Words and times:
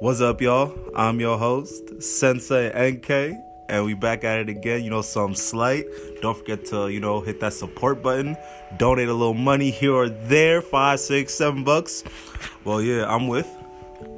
What's 0.00 0.22
up, 0.22 0.40
y'all? 0.40 0.74
I'm 0.96 1.20
your 1.20 1.36
host, 1.36 2.02
Sensei 2.02 2.70
NK, 2.90 3.38
and 3.68 3.84
we 3.84 3.92
back 3.92 4.24
at 4.24 4.38
it 4.38 4.48
again. 4.48 4.82
You 4.82 4.88
know, 4.88 5.02
some 5.02 5.34
slight. 5.34 5.84
Don't 6.22 6.34
forget 6.38 6.64
to, 6.68 6.88
you 6.88 7.00
know, 7.00 7.20
hit 7.20 7.38
that 7.40 7.52
support 7.52 8.02
button. 8.02 8.34
Donate 8.78 9.10
a 9.10 9.12
little 9.12 9.34
money 9.34 9.70
here 9.70 9.92
or 9.92 10.08
there, 10.08 10.62
five, 10.62 11.00
six, 11.00 11.34
seven 11.34 11.64
bucks. 11.64 12.02
Well, 12.64 12.80
yeah, 12.80 13.14
I'm 13.14 13.28
with, 13.28 13.46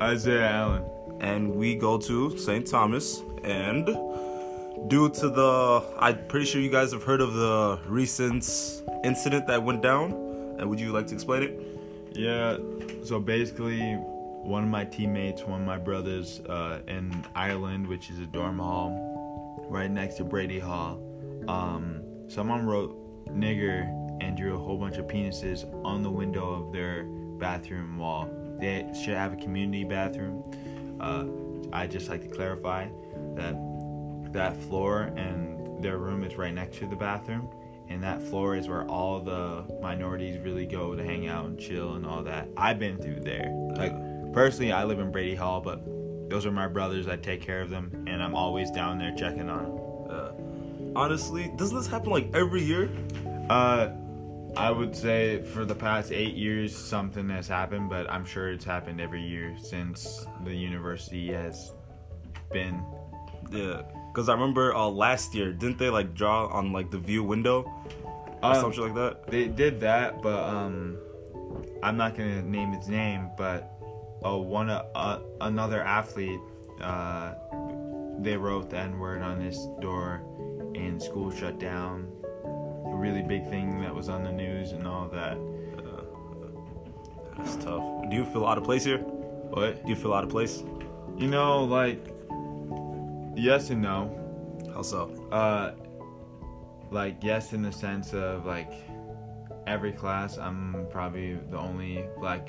Isaiah 0.00 0.48
Allen. 0.48 0.84
and 1.20 1.52
we 1.52 1.74
go 1.74 1.98
to 1.98 2.38
St. 2.38 2.64
Thomas. 2.64 3.20
And 3.42 3.86
due 4.88 5.10
to 5.10 5.28
the, 5.30 5.82
I'm 5.98 6.28
pretty 6.28 6.46
sure 6.46 6.60
you 6.60 6.70
guys 6.70 6.92
have 6.92 7.02
heard 7.02 7.20
of 7.20 7.34
the 7.34 7.80
recent 7.88 8.44
incident 9.02 9.48
that 9.48 9.60
went 9.60 9.82
down. 9.82 10.12
And 10.60 10.70
would 10.70 10.78
you 10.78 10.92
like 10.92 11.08
to 11.08 11.14
explain 11.14 11.42
it? 11.42 11.60
Yeah, 12.12 12.58
so 13.02 13.18
basically, 13.18 13.98
one 14.42 14.64
of 14.64 14.68
my 14.68 14.84
teammates, 14.84 15.42
one 15.44 15.60
of 15.60 15.66
my 15.66 15.78
brothers 15.78 16.40
uh, 16.48 16.80
in 16.88 17.24
Ireland, 17.34 17.86
which 17.86 18.10
is 18.10 18.18
a 18.18 18.26
dorm 18.26 18.58
hall 18.58 19.12
right 19.68 19.90
next 19.90 20.16
to 20.16 20.24
Brady 20.24 20.58
Hall, 20.58 21.00
um, 21.48 22.02
someone 22.28 22.66
wrote 22.66 23.26
nigger 23.28 23.84
and 24.20 24.36
drew 24.36 24.54
a 24.54 24.58
whole 24.58 24.76
bunch 24.76 24.96
of 24.96 25.06
penises 25.06 25.64
on 25.84 26.02
the 26.02 26.10
window 26.10 26.52
of 26.52 26.72
their 26.72 27.04
bathroom 27.04 27.98
wall. 27.98 28.28
They 28.60 28.86
should 28.94 29.14
have 29.14 29.32
a 29.32 29.36
community 29.36 29.84
bathroom. 29.84 30.44
Uh, 31.00 31.24
I 31.72 31.86
just 31.86 32.08
like 32.08 32.20
to 32.22 32.28
clarify 32.28 32.88
that 33.34 33.56
that 34.32 34.56
floor 34.62 35.12
and 35.16 35.82
their 35.82 35.98
room 35.98 36.24
is 36.24 36.36
right 36.36 36.54
next 36.54 36.78
to 36.78 36.86
the 36.86 36.96
bathroom 36.96 37.48
and 37.88 38.02
that 38.02 38.22
floor 38.22 38.56
is 38.56 38.68
where 38.68 38.88
all 38.88 39.20
the 39.20 39.64
minorities 39.82 40.38
really 40.38 40.64
go 40.64 40.94
to 40.94 41.04
hang 41.04 41.28
out 41.28 41.44
and 41.44 41.58
chill 41.58 41.94
and 41.94 42.06
all 42.06 42.22
that. 42.22 42.48
I've 42.56 42.78
been 42.78 42.96
through 42.96 43.20
there. 43.20 43.50
Like 43.76 43.92
personally, 44.32 44.72
I 44.72 44.84
live 44.84 44.98
in 44.98 45.10
Brady 45.12 45.34
Hall, 45.34 45.60
but 45.60 45.82
those 46.30 46.46
are 46.46 46.52
my 46.52 46.68
brothers. 46.68 47.08
I 47.08 47.16
take 47.16 47.42
care 47.42 47.60
of 47.60 47.70
them, 47.70 48.04
and 48.06 48.22
I'm 48.22 48.34
always 48.34 48.70
down 48.70 48.98
there 48.98 49.14
checking 49.14 49.48
on 49.48 49.64
them. 49.64 49.78
Uh, 50.10 50.98
honestly, 50.98 51.52
doesn't 51.56 51.76
this 51.76 51.86
happen 51.86 52.10
like 52.10 52.34
every 52.34 52.62
year? 52.62 52.90
Uh, 53.50 53.90
I 54.56 54.70
would 54.70 54.94
say 54.94 55.42
for 55.42 55.64
the 55.64 55.74
past 55.74 56.12
eight 56.12 56.34
years, 56.34 56.76
something 56.76 57.28
has 57.30 57.48
happened, 57.48 57.88
but 57.88 58.10
I'm 58.10 58.24
sure 58.24 58.52
it's 58.52 58.64
happened 58.64 59.00
every 59.00 59.22
year 59.22 59.56
since 59.58 60.26
the 60.44 60.54
university 60.54 61.32
has 61.32 61.72
been. 62.52 62.82
Yeah, 63.50 63.82
because 64.08 64.28
I 64.28 64.34
remember 64.34 64.74
uh, 64.74 64.88
last 64.88 65.34
year, 65.34 65.52
didn't 65.52 65.78
they 65.78 65.90
like 65.90 66.14
draw 66.14 66.46
on 66.46 66.72
like 66.72 66.90
the 66.90 66.98
view 66.98 67.24
window 67.24 67.62
or 68.42 68.50
Uh, 68.50 68.60
something 68.60 68.82
like 68.82 68.94
that? 68.94 69.26
They 69.26 69.48
did 69.48 69.80
that, 69.80 70.20
but 70.22 70.42
um, 70.44 70.98
I'm 71.82 71.96
not 71.96 72.16
gonna 72.16 72.42
name 72.42 72.72
its 72.74 72.88
name, 72.88 73.30
but 73.36 73.71
uh, 74.24 74.36
one 74.36 74.70
uh, 74.70 74.84
uh, 74.94 75.20
another 75.40 75.82
athlete, 75.82 76.40
uh, 76.80 77.34
they 78.18 78.36
wrote 78.36 78.70
the 78.70 78.78
N 78.78 78.98
word 78.98 79.22
on 79.22 79.40
his 79.40 79.66
door, 79.80 80.22
and 80.74 81.02
school 81.02 81.30
shut 81.30 81.58
down. 81.58 82.08
A 82.44 82.94
really 82.94 83.22
big 83.22 83.48
thing 83.48 83.80
that 83.80 83.94
was 83.94 84.08
on 84.08 84.22
the 84.22 84.32
news 84.32 84.72
and 84.72 84.86
all 84.86 85.08
that. 85.08 85.38
That's 87.38 87.56
tough. 87.56 87.82
Do 88.08 88.16
you 88.16 88.24
feel 88.26 88.46
out 88.46 88.58
of 88.58 88.64
place 88.64 88.84
here? 88.84 88.98
What? 88.98 89.82
Do 89.84 89.90
you 89.90 89.96
feel 89.96 90.12
out 90.12 90.24
of 90.24 90.30
place? 90.30 90.62
You 91.16 91.28
know, 91.28 91.64
like 91.64 92.06
yes 93.34 93.70
and 93.70 93.82
no. 93.82 94.18
How 94.74 94.82
so? 94.82 95.10
Uh, 95.32 95.72
like 96.90 97.16
yes, 97.22 97.52
in 97.52 97.62
the 97.62 97.72
sense 97.72 98.12
of 98.12 98.46
like 98.46 98.72
every 99.66 99.92
class, 99.92 100.38
I'm 100.38 100.86
probably 100.90 101.34
the 101.34 101.58
only 101.58 102.04
black 102.18 102.46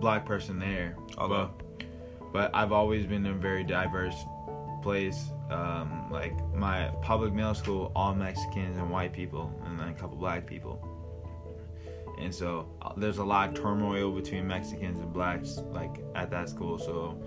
black 0.00 0.24
person 0.24 0.58
there. 0.58 0.96
Okay. 1.18 1.28
But, 1.28 1.50
but 2.32 2.50
I've 2.54 2.72
always 2.72 3.06
been 3.06 3.24
in 3.26 3.32
a 3.32 3.36
very 3.36 3.64
diverse 3.64 4.16
place. 4.82 5.30
Um, 5.50 6.08
like 6.10 6.34
my 6.54 6.88
public 7.02 7.32
middle 7.32 7.54
school, 7.54 7.92
all 7.94 8.14
Mexicans 8.14 8.76
and 8.76 8.90
white 8.90 9.12
people, 9.12 9.52
and 9.64 9.78
then 9.78 9.88
a 9.88 9.94
couple 9.94 10.16
black 10.16 10.46
people. 10.46 10.80
And 12.18 12.34
so 12.34 12.68
uh, 12.82 12.92
there's 12.96 13.18
a 13.18 13.24
lot 13.24 13.50
of 13.50 13.54
turmoil 13.54 14.10
between 14.10 14.46
Mexicans 14.46 14.98
and 14.98 15.12
blacks, 15.12 15.58
like 15.72 16.02
at 16.14 16.30
that 16.30 16.48
school. 16.48 16.78
So 16.78 17.20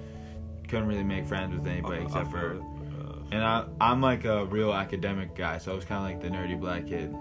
couldn't 0.67 0.87
really 0.87 1.03
make 1.03 1.25
friends 1.27 1.55
with 1.55 1.65
anybody 1.67 1.97
I- 1.97 2.01
I 2.01 2.03
except 2.05 2.31
feel 2.31 2.39
for 2.39 2.51
it. 2.53 2.61
Uh, 2.61 3.15
and 3.31 3.43
I, 3.43 3.65
I'm 3.79 4.01
like 4.01 4.25
a 4.25 4.45
real 4.45 4.73
academic 4.73 5.35
guy, 5.35 5.57
so 5.59 5.71
I 5.71 5.75
was 5.75 5.85
kind 5.85 5.97
of 6.03 6.21
like 6.21 6.21
the 6.21 6.35
nerdy 6.35 6.59
black 6.59 6.87
kid, 6.87 7.13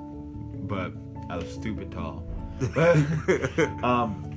but 0.68 0.92
I 1.30 1.36
was 1.36 1.50
stupid 1.52 1.90
tall. 1.92 2.24
But 2.74 2.96
um, 3.84 4.27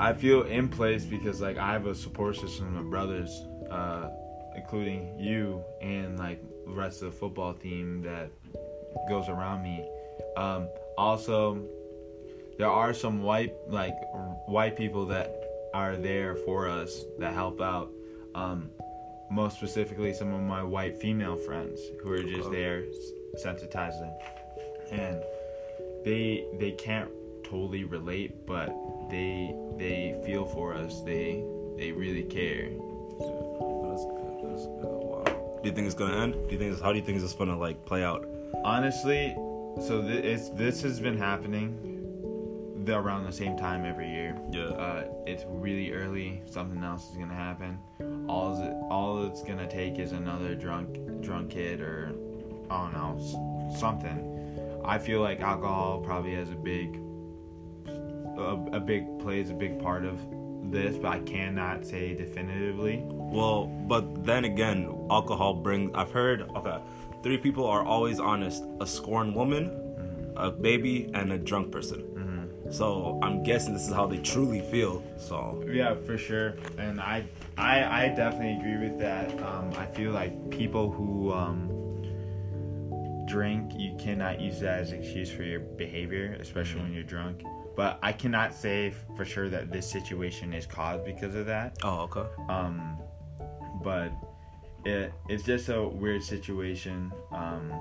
I 0.00 0.12
feel 0.12 0.42
in 0.42 0.68
place 0.68 1.04
because 1.04 1.40
like 1.40 1.56
I 1.56 1.72
have 1.72 1.86
a 1.86 1.94
support 1.94 2.36
system 2.36 2.76
of 2.76 2.90
brothers, 2.90 3.46
uh, 3.70 4.10
including 4.56 5.18
you 5.18 5.62
and 5.80 6.18
like 6.18 6.42
the 6.66 6.72
rest 6.72 7.02
of 7.02 7.12
the 7.12 7.18
football 7.18 7.54
team 7.54 8.02
that 8.02 8.30
goes 9.08 9.28
around 9.28 9.62
me. 9.62 9.88
Um, 10.36 10.68
also, 10.98 11.62
there 12.58 12.70
are 12.70 12.92
some 12.94 13.22
white 13.22 13.54
like 13.68 13.94
white 14.46 14.76
people 14.76 15.06
that 15.06 15.40
are 15.72 15.96
there 15.96 16.36
for 16.36 16.68
us 16.68 17.04
that 17.18 17.34
help 17.34 17.60
out. 17.60 17.90
Um, 18.34 18.70
most 19.30 19.56
specifically 19.56 20.12
some 20.12 20.32
of 20.32 20.40
my 20.40 20.62
white 20.62 21.00
female 21.00 21.36
friends 21.36 21.80
who 22.02 22.12
are 22.12 22.22
just 22.22 22.50
there 22.50 22.84
sensitizing 23.44 24.14
and 24.92 25.22
they 26.04 26.46
they 26.60 26.72
can't 26.72 27.10
totally 27.42 27.84
relate 27.84 28.46
but 28.46 28.68
they 29.14 29.54
they 29.82 30.20
feel 30.26 30.44
for 30.44 30.74
us 30.74 31.00
they 31.02 31.44
they 31.78 31.92
really 31.92 32.24
care 32.24 32.68
that's 33.88 34.04
good. 34.06 34.34
That's 34.50 34.66
good. 34.66 35.00
Wow. 35.10 35.24
Do 35.62 35.68
you 35.68 35.74
think 35.74 35.86
it's 35.86 35.94
gonna 35.94 36.16
end? 36.24 36.32
Do 36.34 36.52
you 36.52 36.58
think? 36.58 36.72
It's, 36.72 36.82
how 36.82 36.92
do 36.92 36.98
you 36.98 37.04
think 37.04 37.22
it's 37.22 37.32
gonna 37.34 37.56
like 37.66 37.84
play 37.86 38.02
out? 38.04 38.26
honestly 38.64 39.34
so 39.88 40.00
th- 40.02 40.24
it's 40.24 40.48
this 40.50 40.80
has 40.82 41.00
been 41.00 41.18
happening 41.18 41.68
the, 42.84 42.96
around 42.96 43.24
the 43.24 43.32
same 43.32 43.56
time 43.56 43.84
every 43.84 44.08
year 44.08 44.30
Yeah. 44.50 44.64
uh, 44.86 45.04
it's 45.26 45.44
really 45.48 45.92
early 45.92 46.40
something 46.46 46.82
else 46.82 47.10
is 47.10 47.16
gonna 47.16 47.34
happen 47.34 47.78
all 48.28 48.48
it, 48.62 48.72
all 48.90 49.26
it's 49.26 49.42
gonna 49.42 49.68
take 49.68 49.98
is 49.98 50.12
another 50.12 50.54
drunk 50.54 50.88
drunk 51.20 51.50
kid 51.50 51.80
or 51.80 52.12
I 52.70 52.74
don't 52.82 52.92
know 53.00 53.74
something 53.84 54.18
I 54.84 54.98
feel 54.98 55.20
like 55.20 55.40
alcohol 55.40 56.00
probably 56.00 56.34
has 56.34 56.50
a 56.50 56.60
big 56.72 56.88
a, 58.38 58.76
a 58.76 58.80
big 58.80 59.18
plays 59.18 59.50
a 59.50 59.54
big 59.54 59.80
part 59.80 60.04
of 60.04 60.18
this 60.70 60.96
but 60.96 61.12
I 61.12 61.18
cannot 61.20 61.84
say 61.84 62.14
definitively 62.14 63.04
Well, 63.06 63.66
but 63.66 64.24
then 64.24 64.44
again, 64.44 65.06
alcohol 65.10 65.54
brings. 65.54 65.90
I've 65.94 66.10
heard. 66.10 66.42
Okay, 66.42 66.78
three 67.22 67.38
people 67.38 67.66
are 67.66 67.84
always 67.84 68.18
honest: 68.18 68.64
a 68.80 68.86
scorned 68.86 69.34
woman, 69.34 70.32
a 70.36 70.50
baby, 70.50 71.10
and 71.14 71.32
a 71.32 71.38
drunk 71.38 71.70
person. 71.70 72.14
So 72.70 73.20
I'm 73.22 73.42
guessing 73.42 73.74
this 73.74 73.86
is 73.86 73.92
how 73.92 74.06
they 74.06 74.18
truly 74.18 74.60
feel. 74.60 75.02
So 75.16 75.62
Yeah, 75.70 75.94
for 76.06 76.16
sure, 76.16 76.56
and 76.78 77.00
I, 77.00 77.24
I, 77.56 78.04
I 78.04 78.08
definitely 78.08 78.58
agree 78.58 78.88
with 78.88 78.98
that. 78.98 79.30
Um, 79.42 79.70
I 79.76 79.86
feel 79.86 80.12
like 80.12 80.50
people 80.50 80.90
who 80.90 81.32
um, 81.32 81.68
drink, 83.26 83.72
you 83.76 83.96
cannot 83.98 84.40
use 84.40 84.60
that 84.60 84.80
as 84.80 84.92
an 84.92 85.02
excuse 85.02 85.30
for 85.30 85.42
your 85.42 85.60
behavior, 85.60 86.36
especially 86.40 86.80
when 86.80 86.92
you're 86.92 87.02
drunk. 87.04 87.42
But 87.76 87.98
I 88.02 88.12
cannot 88.12 88.54
say 88.54 88.94
for 89.16 89.24
sure 89.24 89.48
that 89.48 89.72
this 89.72 89.90
situation 89.90 90.52
is 90.52 90.66
caused 90.66 91.04
because 91.04 91.34
of 91.34 91.46
that. 91.46 91.76
oh 91.82 92.08
okay. 92.10 92.24
Um, 92.48 92.98
but 93.82 94.12
it, 94.84 95.12
it's 95.28 95.42
just 95.42 95.68
a 95.68 95.82
weird 95.82 96.22
situation. 96.22 97.12
Um, 97.32 97.72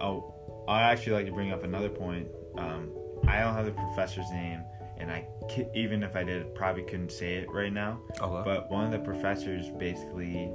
oh, 0.00 0.34
I 0.68 0.82
actually 0.82 1.12
like 1.12 1.26
to 1.26 1.32
bring 1.32 1.52
up 1.52 1.64
another 1.64 1.88
point. 1.88 2.28
Um, 2.56 2.90
I 3.26 3.40
don't 3.40 3.54
have 3.54 3.66
the 3.66 3.72
professor's 3.72 4.30
name, 4.30 4.62
and 4.98 5.10
I 5.10 5.26
even 5.74 6.02
if 6.02 6.16
I 6.16 6.24
did, 6.24 6.54
probably 6.54 6.82
couldn't 6.82 7.12
say 7.12 7.34
it 7.34 7.50
right 7.50 7.72
now. 7.72 8.00
Okay. 8.20 8.42
But 8.44 8.70
one 8.70 8.84
of 8.84 8.92
the 8.92 8.98
professors 8.98 9.68
basically 9.70 10.50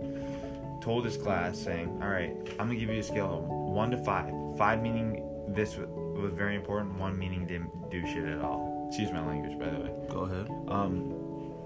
told 0.81 1.05
his 1.05 1.17
class, 1.17 1.57
saying, 1.57 1.89
"All 2.01 2.09
right, 2.09 2.35
I'm 2.59 2.67
gonna 2.67 2.75
give 2.75 2.89
you 2.89 2.99
a 2.99 3.03
scale 3.03 3.37
of 3.37 3.43
one 3.43 3.91
to 3.91 3.97
five. 3.97 4.33
Five 4.57 4.81
meaning 4.81 5.23
this 5.47 5.77
was, 6.13 6.23
was 6.23 6.33
very 6.33 6.55
important. 6.55 6.97
One 6.97 7.17
meaning 7.17 7.45
didn't 7.45 7.89
do 7.89 8.05
shit 8.05 8.25
at 8.25 8.39
all. 8.41 8.87
Excuse 8.89 9.11
my 9.11 9.25
language, 9.25 9.57
by 9.59 9.69
the 9.69 9.79
way." 9.79 9.91
Go 10.09 10.19
ahead. 10.21 10.49
Um, 10.67 11.23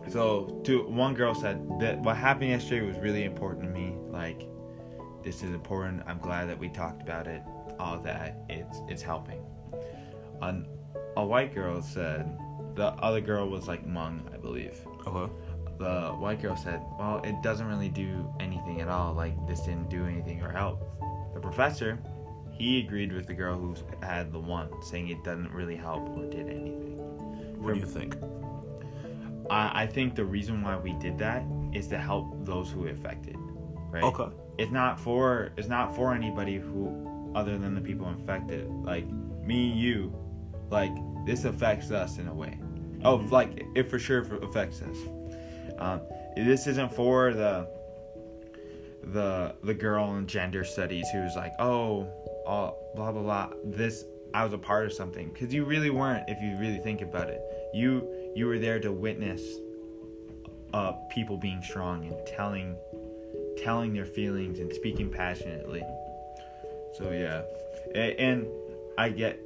so 0.09 0.61
to 0.63 0.87
one 0.87 1.13
girl 1.13 1.35
said 1.35 1.79
that 1.79 1.99
what 1.99 2.15
happened 2.15 2.49
yesterday 2.49 2.85
was 2.85 2.97
really 2.97 3.23
important 3.25 3.63
to 3.63 3.69
me. 3.69 3.95
Like, 4.09 4.47
this 5.23 5.43
is 5.43 5.51
important. 5.51 6.03
I'm 6.07 6.19
glad 6.19 6.47
that 6.49 6.57
we 6.57 6.69
talked 6.69 7.01
about 7.01 7.27
it. 7.27 7.41
All 7.79 7.99
that 7.99 8.45
it's 8.49 8.79
it's 8.87 9.01
helping. 9.01 9.41
An, 10.41 10.67
a 11.15 11.25
white 11.25 11.53
girl 11.53 11.81
said 11.81 12.37
the 12.75 12.87
other 13.03 13.21
girl 13.21 13.49
was 13.49 13.67
like 13.67 13.85
Hmong, 13.85 14.33
I 14.33 14.37
believe. 14.37 14.79
Okay. 15.05 15.31
The 15.79 16.09
white 16.11 16.41
girl 16.41 16.55
said, 16.55 16.81
"Well, 16.97 17.21
it 17.23 17.35
doesn't 17.43 17.67
really 17.67 17.89
do 17.89 18.33
anything 18.39 18.81
at 18.81 18.87
all. 18.87 19.13
Like 19.13 19.35
this 19.47 19.61
didn't 19.61 19.89
do 19.89 20.05
anything 20.05 20.41
or 20.41 20.51
help." 20.51 20.81
The 21.33 21.39
professor, 21.39 21.99
he 22.57 22.79
agreed 22.79 23.13
with 23.13 23.27
the 23.27 23.33
girl 23.33 23.57
who 23.57 23.75
had 24.01 24.31
the 24.31 24.39
one, 24.39 24.69
saying 24.81 25.09
it 25.09 25.23
doesn't 25.23 25.51
really 25.51 25.75
help 25.75 26.09
or 26.17 26.25
did 26.25 26.49
anything. 26.49 26.97
What 27.61 27.75
do 27.75 27.79
you 27.79 27.85
think? 27.85 28.15
I, 29.49 29.83
I 29.83 29.87
think 29.87 30.15
the 30.15 30.25
reason 30.25 30.61
why 30.61 30.77
we 30.77 30.93
did 30.93 31.17
that 31.19 31.43
is 31.73 31.87
to 31.87 31.97
help 31.97 32.45
those 32.45 32.69
who 32.69 32.87
affected. 32.87 33.35
Right. 33.89 34.03
Okay. 34.03 34.27
It's 34.57 34.71
not 34.71 34.99
for 34.99 35.51
it's 35.57 35.67
not 35.67 35.95
for 35.95 36.13
anybody 36.13 36.57
who 36.57 37.31
other 37.35 37.57
than 37.57 37.75
the 37.75 37.81
people 37.81 38.09
infected. 38.09 38.67
Like 38.69 39.07
me, 39.43 39.71
you, 39.71 40.13
like 40.69 40.91
this 41.25 41.45
affects 41.45 41.91
us 41.91 42.17
in 42.17 42.27
a 42.27 42.33
way. 42.33 42.59
Oh, 43.03 43.15
like 43.15 43.63
it 43.75 43.83
for 43.83 43.99
sure 43.99 44.21
affects 44.43 44.81
us. 44.81 44.97
Um, 45.77 46.01
this 46.35 46.65
isn't 46.67 46.91
for 46.91 47.33
the 47.33 47.69
the 49.03 49.55
the 49.63 49.73
girl 49.73 50.15
in 50.17 50.27
gender 50.27 50.63
studies 50.63 51.07
who's 51.13 51.35
like, 51.35 51.53
oh, 51.59 52.07
all, 52.47 52.91
blah 52.95 53.11
blah 53.11 53.21
blah. 53.21 53.49
This 53.63 54.05
I 54.33 54.43
was 54.43 54.53
a 54.53 54.57
part 54.57 54.85
of 54.85 54.93
something 54.93 55.29
because 55.29 55.53
you 55.53 55.65
really 55.65 55.89
weren't. 55.89 56.27
If 56.27 56.41
you 56.41 56.57
really 56.57 56.79
think 56.79 57.01
about 57.01 57.29
it, 57.29 57.41
you 57.73 58.07
you 58.35 58.47
were 58.47 58.59
there 58.59 58.79
to 58.79 58.91
witness 58.91 59.41
uh, 60.73 60.93
people 61.09 61.37
being 61.37 61.61
strong 61.61 62.05
and 62.05 62.15
telling 62.25 62.75
telling 63.57 63.93
their 63.93 64.05
feelings 64.05 64.59
and 64.59 64.71
speaking 64.73 65.09
passionately. 65.09 65.83
So 66.97 67.11
yeah, 67.11 67.41
and 67.95 68.47
I 68.97 69.09
get 69.09 69.39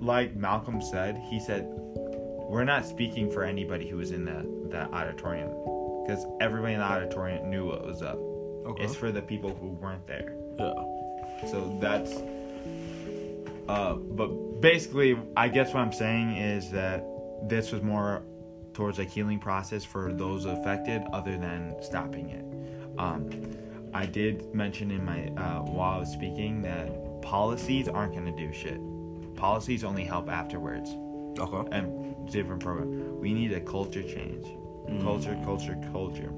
like 0.00 0.36
Malcolm 0.36 0.80
said. 0.80 1.20
He 1.30 1.40
said 1.40 1.66
we're 1.68 2.64
not 2.64 2.86
speaking 2.86 3.30
for 3.30 3.42
anybody 3.42 3.88
who 3.88 3.96
was 3.96 4.12
in 4.12 4.24
that 4.26 4.46
that 4.70 4.92
auditorium 4.92 5.50
because 6.06 6.24
everybody 6.40 6.74
in 6.74 6.80
the 6.80 6.86
auditorium 6.86 7.50
knew 7.50 7.66
what 7.66 7.84
was 7.84 8.02
up. 8.02 8.18
Okay. 8.66 8.84
It's 8.84 8.94
for 8.94 9.10
the 9.10 9.22
people 9.22 9.54
who 9.54 9.68
weren't 9.68 10.06
there. 10.06 10.36
yeah. 10.58 11.50
So 11.50 11.76
that's. 11.80 12.12
Uh, 13.68 13.94
but 13.94 14.60
basically, 14.60 15.18
I 15.36 15.48
guess 15.48 15.74
what 15.74 15.80
I'm 15.80 15.92
saying 15.92 16.36
is 16.36 16.70
that 16.70 17.04
this 17.48 17.72
was 17.72 17.82
more 17.82 18.22
towards 18.74 18.98
a 18.98 19.04
healing 19.04 19.38
process 19.38 19.84
for 19.84 20.12
those 20.12 20.44
affected, 20.44 21.02
other 21.12 21.36
than 21.36 21.74
stopping 21.82 22.28
it. 22.30 22.44
Um, 22.98 23.28
I 23.94 24.06
did 24.06 24.54
mention 24.54 24.90
in 24.90 25.04
my 25.04 25.28
uh, 25.42 25.60
while 25.62 25.96
I 25.96 25.98
was 25.98 26.10
speaking 26.12 26.62
that 26.62 27.22
policies 27.22 27.88
aren't 27.88 28.12
going 28.12 28.26
to 28.26 28.36
do 28.36 28.52
shit. 28.52 28.78
Policies 29.34 29.84
only 29.84 30.04
help 30.04 30.28
afterwards 30.30 30.90
Okay. 31.38 31.68
and 31.76 32.30
different 32.30 32.62
program. 32.62 33.18
We 33.20 33.32
need 33.34 33.52
a 33.52 33.60
culture 33.60 34.02
change. 34.02 34.46
Culture, 35.02 35.36
culture, 35.44 35.76
culture. 35.92 36.30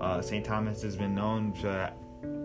Uh, 0.00 0.20
St. 0.20 0.44
Thomas 0.44 0.82
has 0.82 0.96
been 0.96 1.14
known 1.14 1.52
to 1.60 1.92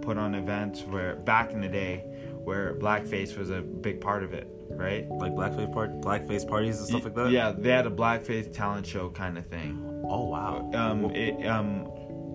put 0.02 0.18
on 0.18 0.36
events 0.36 0.82
where 0.84 1.16
back 1.16 1.52
in 1.52 1.62
the 1.62 1.68
day 1.68 2.04
where 2.46 2.76
blackface 2.76 3.38
was 3.38 3.50
a 3.50 3.62
big 3.62 4.00
part 4.00 4.24
of 4.24 4.34
it, 4.34 4.48
right? 4.70 5.10
Like 5.10 5.34
blackface 5.34 5.74
part, 5.74 6.00
blackface 6.00 6.48
parties 6.48 6.78
and 6.78 6.88
stuff 6.88 7.04
like 7.04 7.16
that. 7.16 7.32
Yeah, 7.32 7.52
they 7.52 7.72
had 7.72 7.88
a 7.88 7.92
blackface 7.92 8.54
talent 8.54 8.86
show 8.86 9.10
kind 9.10 9.38
of 9.38 9.46
thing. 9.48 10.04
Oh 10.08 10.26
wow. 10.26 10.70
Um, 10.74 11.06
it, 11.12 11.46
um, 11.48 11.88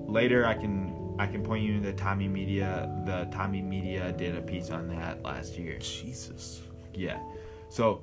later 0.06 0.44
I 0.44 0.54
can 0.54 1.14
I 1.18 1.26
can 1.26 1.42
point 1.42 1.64
you 1.64 1.74
to 1.74 1.80
the 1.80 1.92
TommieMedia. 1.92 3.06
The 3.06 3.36
TommieMedia 3.36 4.16
did 4.16 4.36
a 4.36 4.40
piece 4.40 4.70
on 4.70 4.88
that 4.88 5.22
last 5.22 5.56
year. 5.56 5.78
Jesus. 5.78 6.62
Yeah. 6.94 7.20
So, 7.68 8.02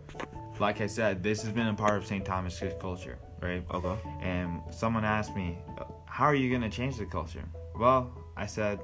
like 0.59 0.79
I 0.79 0.87
said, 0.87 1.21
this 1.21 1.41
has 1.41 1.51
been 1.51 1.67
a 1.67 1.73
part 1.73 1.97
of 1.97 2.05
St. 2.05 2.23
Thomas 2.23 2.61
culture, 2.79 3.17
right? 3.41 3.63
Okay. 3.73 3.95
And 4.21 4.61
someone 4.71 5.03
asked 5.03 5.35
me, 5.35 5.57
"How 6.05 6.25
are 6.25 6.35
you 6.35 6.49
going 6.49 6.61
to 6.61 6.69
change 6.69 6.97
the 6.97 7.05
culture?" 7.05 7.43
Well, 7.75 8.11
I 8.37 8.45
said, 8.45 8.79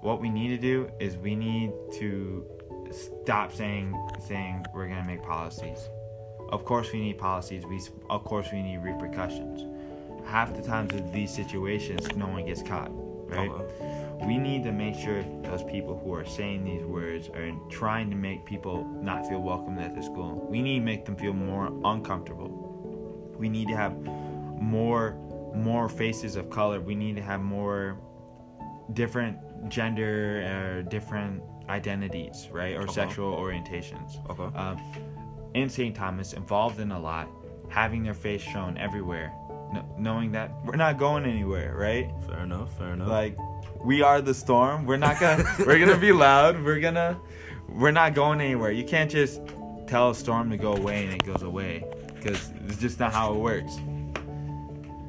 "What 0.00 0.20
we 0.20 0.28
need 0.28 0.48
to 0.48 0.58
do 0.58 0.90
is 0.98 1.16
we 1.16 1.34
need 1.34 1.72
to 1.98 2.44
stop 2.90 3.52
saying 3.52 3.94
saying 4.26 4.64
we're 4.74 4.86
going 4.86 5.00
to 5.00 5.06
make 5.06 5.22
policies. 5.22 5.88
Of 6.50 6.64
course, 6.64 6.92
we 6.92 7.00
need 7.00 7.18
policies. 7.18 7.64
We 7.66 7.80
of 8.08 8.24
course 8.24 8.48
we 8.52 8.62
need 8.62 8.78
repercussions. 8.78 9.66
Half 10.26 10.54
the 10.54 10.62
times 10.62 10.92
in 10.94 11.10
these 11.12 11.32
situations, 11.32 12.06
no 12.16 12.26
one 12.26 12.46
gets 12.46 12.62
caught, 12.62 12.90
right?" 13.28 13.50
Okay. 13.50 14.26
we 14.26 14.36
need 14.36 14.62
to 14.64 14.72
make 14.72 14.94
sure 14.94 15.22
those 15.42 15.62
people 15.64 15.98
who 15.98 16.12
are 16.12 16.26
saying 16.26 16.64
these 16.64 16.84
words 16.84 17.28
are 17.30 17.50
trying 17.70 18.10
to 18.10 18.16
make 18.16 18.44
people 18.44 18.84
not 19.00 19.26
feel 19.26 19.40
welcome 19.40 19.78
at 19.78 19.94
the 19.94 20.02
school. 20.02 20.46
We 20.48 20.60
need 20.60 20.80
to 20.80 20.84
make 20.84 21.04
them 21.06 21.16
feel 21.16 21.32
more 21.32 21.72
uncomfortable. 21.84 22.48
We 23.38 23.48
need 23.48 23.68
to 23.68 23.76
have 23.76 23.94
more 24.60 25.16
more 25.54 25.88
faces 25.88 26.36
of 26.36 26.50
color. 26.50 26.80
We 26.80 26.94
need 26.94 27.16
to 27.16 27.22
have 27.22 27.40
more 27.40 27.98
different 28.94 29.38
gender 29.68 30.42
or 30.78 30.82
different 30.82 31.42
identities, 31.68 32.48
right? 32.52 32.76
Or 32.76 32.82
Okay. 32.82 32.92
sexual 32.92 33.36
orientations. 33.36 34.18
Okay. 34.30 34.56
Um, 34.56 34.78
in 35.54 35.68
St. 35.68 35.94
Thomas, 35.94 36.32
involved 36.32 36.80
in 36.80 36.92
a 36.92 36.98
lot, 36.98 37.28
having 37.68 38.02
their 38.02 38.14
face 38.14 38.40
shown 38.42 38.76
everywhere, 38.78 39.32
kn- 39.72 39.84
knowing 39.98 40.32
that 40.32 40.52
we're 40.64 40.76
not 40.76 40.98
going 40.98 41.24
anywhere, 41.24 41.74
right? 41.76 42.10
Fair 42.28 42.40
enough. 42.40 42.76
Fair 42.78 42.94
enough. 42.94 43.08
like 43.08 43.36
we 43.84 44.02
are 44.02 44.20
the 44.20 44.34
storm 44.34 44.84
we're 44.84 44.96
not 44.98 45.18
gonna 45.18 45.42
we're 45.66 45.78
gonna 45.78 45.96
be 45.96 46.12
loud 46.12 46.62
we're 46.62 46.80
gonna 46.80 47.18
we're 47.68 47.90
not 47.90 48.14
going 48.14 48.38
anywhere 48.38 48.70
you 48.70 48.84
can't 48.84 49.10
just 49.10 49.40
tell 49.86 50.10
a 50.10 50.14
storm 50.14 50.50
to 50.50 50.56
go 50.58 50.74
away 50.74 51.04
and 51.06 51.14
it 51.14 51.24
goes 51.24 51.42
away 51.42 51.82
because 52.14 52.50
it's 52.66 52.76
just 52.76 52.98
not 53.00 53.10
how 53.10 53.32
it 53.32 53.38
works 53.38 53.78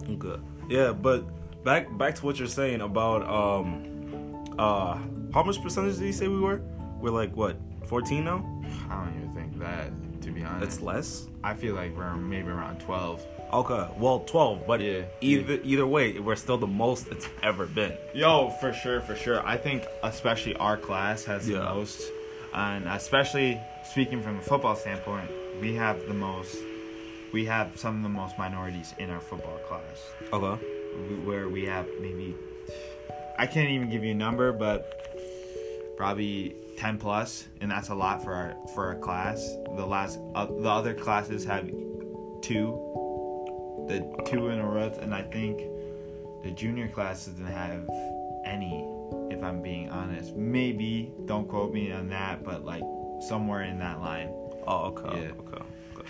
Okay. 0.10 0.42
Yeah, 0.70 0.92
but 0.94 1.26
back 1.64 1.96
back 1.98 2.16
to 2.16 2.26
what 2.26 2.38
you're 2.40 2.48
saying 2.48 2.82
about 2.82 3.22
um 3.28 4.44
uh 4.58 4.98
how 5.34 5.44
much 5.44 5.62
percentage 5.62 5.98
did 5.98 6.06
you 6.06 6.14
say 6.14 6.28
we 6.28 6.40
were? 6.40 6.62
We're 7.00 7.12
like 7.12 7.36
what, 7.36 7.58
14 7.88 8.24
now? 8.24 8.46
i 8.90 9.04
don't 9.06 9.16
even 9.18 9.34
think 9.34 9.58
that 9.60 9.92
to 10.22 10.30
be 10.32 10.44
honest 10.44 10.64
It's 10.78 10.82
less. 10.82 11.28
i 11.44 11.54
feel 11.54 11.74
like 11.76 11.96
we're 11.98 12.16
maybe 12.16 12.50
around 12.50 12.80
12 12.80 13.26
Okay. 13.54 13.86
Well, 13.98 14.20
12, 14.22 14.66
but 14.66 14.80
Yeah. 14.80 15.02
either 15.20 15.60
either 15.64 15.86
way, 15.86 16.18
we're 16.20 16.38
still 16.38 16.58
the 16.58 16.68
most 16.68 17.08
it's 17.10 17.28
ever 17.44 17.66
been. 17.66 17.94
yo 18.14 18.50
for 18.62 18.72
sure 18.74 19.02
for 19.02 19.16
sure 19.16 19.46
i 19.46 19.58
think 19.58 19.86
especially 20.04 20.56
our 20.56 20.78
class 20.78 21.24
has 21.26 21.48
the 21.48 21.60
most 21.60 22.02
and 22.54 22.88
especially 22.88 23.60
speaking 23.84 24.22
from 24.22 24.38
a 24.38 24.42
football 24.42 24.76
standpoint 24.76 25.30
we 25.62 25.74
have 25.76 25.98
the 26.08 26.14
most 26.14 26.56
we 27.34 27.46
have 27.46 27.78
some 27.78 27.98
of 27.98 28.04
the 28.04 28.10
most 28.22 28.38
minorities 28.38 28.94
in 29.00 29.10
our 29.10 29.20
football 29.22 29.58
class 29.68 29.98
Okay. 30.34 30.64
Where 31.26 31.50
we 31.50 31.66
have 31.66 31.88
maybe 32.00 32.36
I 33.38 33.48
can't 33.48 33.70
even 33.70 33.90
give 33.90 34.04
you 34.04 34.12
a 34.12 34.16
number, 34.16 34.52
but 34.52 35.96
probably 35.98 36.56
ten 36.78 36.98
plus, 36.98 37.48
and 37.60 37.72
that's 37.72 37.90
a 37.90 37.96
lot 37.96 38.24
for 38.24 38.34
our 38.34 38.56
for 38.74 38.86
our 38.88 38.96
class. 38.96 39.56
The 39.76 39.86
last 39.86 40.20
uh, 40.36 40.46
the 40.46 40.70
other 40.70 40.94
classes 40.94 41.44
have 41.46 41.68
two, 42.42 43.86
the 43.88 44.24
two 44.28 44.50
in 44.50 44.60
a 44.60 44.66
row, 44.66 44.92
and 45.02 45.14
I 45.14 45.24
think 45.24 45.62
the 46.44 46.52
junior 46.52 46.88
class 46.88 47.26
doesn't 47.26 47.46
have 47.46 47.90
any. 48.46 48.88
If 49.30 49.44
I'm 49.44 49.62
being 49.62 49.90
honest, 49.90 50.36
maybe 50.36 51.12
don't 51.26 51.48
quote 51.48 51.74
me 51.74 51.92
on 51.92 52.10
that, 52.10 52.44
but 52.44 52.66
like 52.66 52.84
somewhere 53.22 53.64
in 53.64 53.80
that 53.80 54.02
line. 54.02 54.30
Oh, 54.68 54.94
okay. 54.94 55.22
Yeah. 55.22 55.32
Okay. 55.32 55.64
Okay. 55.98 56.10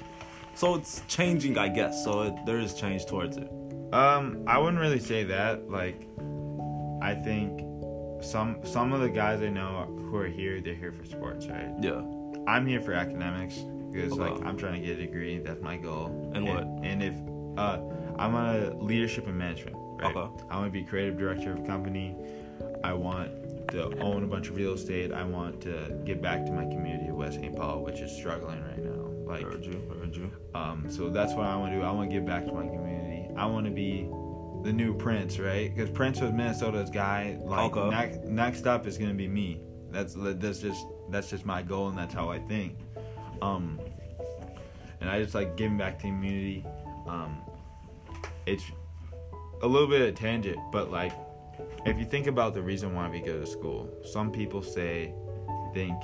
So 0.55 0.75
it's 0.75 1.01
changing, 1.07 1.57
I 1.57 1.69
guess. 1.69 2.03
So 2.03 2.23
it, 2.23 2.33
there 2.45 2.59
is 2.59 2.73
change 2.73 3.05
towards 3.05 3.38
it. 3.38 3.50
Um, 3.91 4.43
I 4.48 4.57
wouldn't 4.57 4.79
really 4.79 5.00
say 5.00 5.24
that. 5.25 5.69
Like, 5.69 6.07
I 7.01 7.15
think 7.15 7.62
some 8.24 8.60
some 8.63 8.93
of 8.93 9.01
the 9.01 9.10
guys 9.10 9.41
I 9.41 9.50
know 9.50 9.86
who 10.10 10.17
are 10.17 10.27
here, 10.27 10.62
they're 10.62 10.75
here 10.75 10.91
for 10.91 11.05
sports, 11.05 11.48
right? 11.48 11.74
Yeah. 11.81 12.01
I'm 12.48 12.65
here 12.65 12.81
for 12.81 12.93
academics 12.93 13.57
because 13.91 14.13
like 14.13 14.33
I'm 14.45 14.57
trying 14.57 14.81
to 14.81 14.88
get 14.88 14.98
a 14.98 15.01
degree. 15.01 15.39
That's 15.39 15.62
my 15.62 15.77
goal. 15.77 16.31
And 16.33 16.48
what? 16.48 16.63
And 16.83 17.03
if 17.03 17.13
uh, 17.57 17.79
I'm 18.17 18.36
on 18.36 18.55
a 18.55 18.75
leadership 18.77 19.27
and 19.27 19.38
management. 19.38 19.75
Right? 20.01 20.15
Okay. 20.15 20.43
I 20.50 20.57
want 20.57 20.67
to 20.67 20.71
be 20.71 20.83
creative 20.83 21.17
director 21.17 21.51
of 21.51 21.60
a 21.60 21.67
company. 21.67 22.15
I 22.83 22.93
want 22.93 23.31
to 23.69 23.98
own 24.00 24.24
a 24.24 24.27
bunch 24.27 24.50
of 24.50 24.55
real 24.55 24.74
estate. 24.74 25.12
I 25.12 25.24
want 25.24 25.62
to 25.62 26.00
get 26.05 26.21
back 26.21 26.45
to 26.45 26.51
my 26.51 26.63
community 26.65 27.10
of 27.10 27.15
West 27.15 27.39
St. 27.39 27.55
Paul, 27.55 27.83
which 27.83 28.00
is 28.00 28.12
struggling 28.12 28.62
right 28.63 28.83
now. 28.83 29.10
Like, 29.31 29.43
Heard 29.43 29.65
you. 29.65 29.81
Heard 30.00 30.15
you. 30.15 30.31
um, 30.55 30.86
so 30.89 31.10
that's 31.10 31.33
what 31.33 31.45
I 31.45 31.55
want 31.55 31.71
to 31.74 31.77
do. 31.79 31.83
I 31.83 31.91
want 31.91 32.10
to 32.10 32.15
give 32.15 32.25
back 32.25 32.45
to 32.45 32.51
my 32.51 32.65
community. 32.65 33.00
I 33.38 33.45
want 33.45 33.65
to 33.65 33.71
be 33.71 34.07
the 34.63 34.71
new 34.71 34.93
Prince, 34.93 35.39
right? 35.39 35.73
Because 35.73 35.89
Prince 35.89 36.21
was 36.21 36.31
Minnesota's 36.31 36.89
guy. 36.89 37.38
Like 37.41 37.75
Okay. 37.75 37.89
next, 37.89 38.23
next 38.25 38.67
up 38.67 38.85
is 38.85 38.97
gonna 38.97 39.13
be 39.13 39.27
me. 39.27 39.61
That's 39.89 40.15
that's 40.17 40.59
just 40.59 40.85
that's 41.09 41.29
just 41.29 41.45
my 41.45 41.61
goal, 41.61 41.89
and 41.89 41.97
that's 41.97 42.13
how 42.13 42.29
I 42.29 42.39
think. 42.39 42.77
Um, 43.41 43.79
and 45.00 45.09
I 45.09 45.21
just 45.21 45.33
like 45.35 45.57
giving 45.57 45.77
back 45.77 45.97
to 46.00 46.03
the 46.03 46.09
community. 46.09 46.65
Um, 47.07 47.41
it's 48.45 48.63
a 49.61 49.67
little 49.67 49.88
bit 49.88 50.01
of 50.01 50.07
a 50.09 50.11
tangent, 50.11 50.57
but 50.71 50.91
like 50.91 51.11
if 51.85 51.97
you 51.97 52.05
think 52.05 52.27
about 52.27 52.53
the 52.53 52.61
reason 52.61 52.93
why 52.93 53.09
we 53.09 53.19
go 53.19 53.39
to 53.39 53.45
school, 53.47 53.89
some 54.05 54.31
people 54.31 54.61
say 54.61 55.13
think 55.73 55.97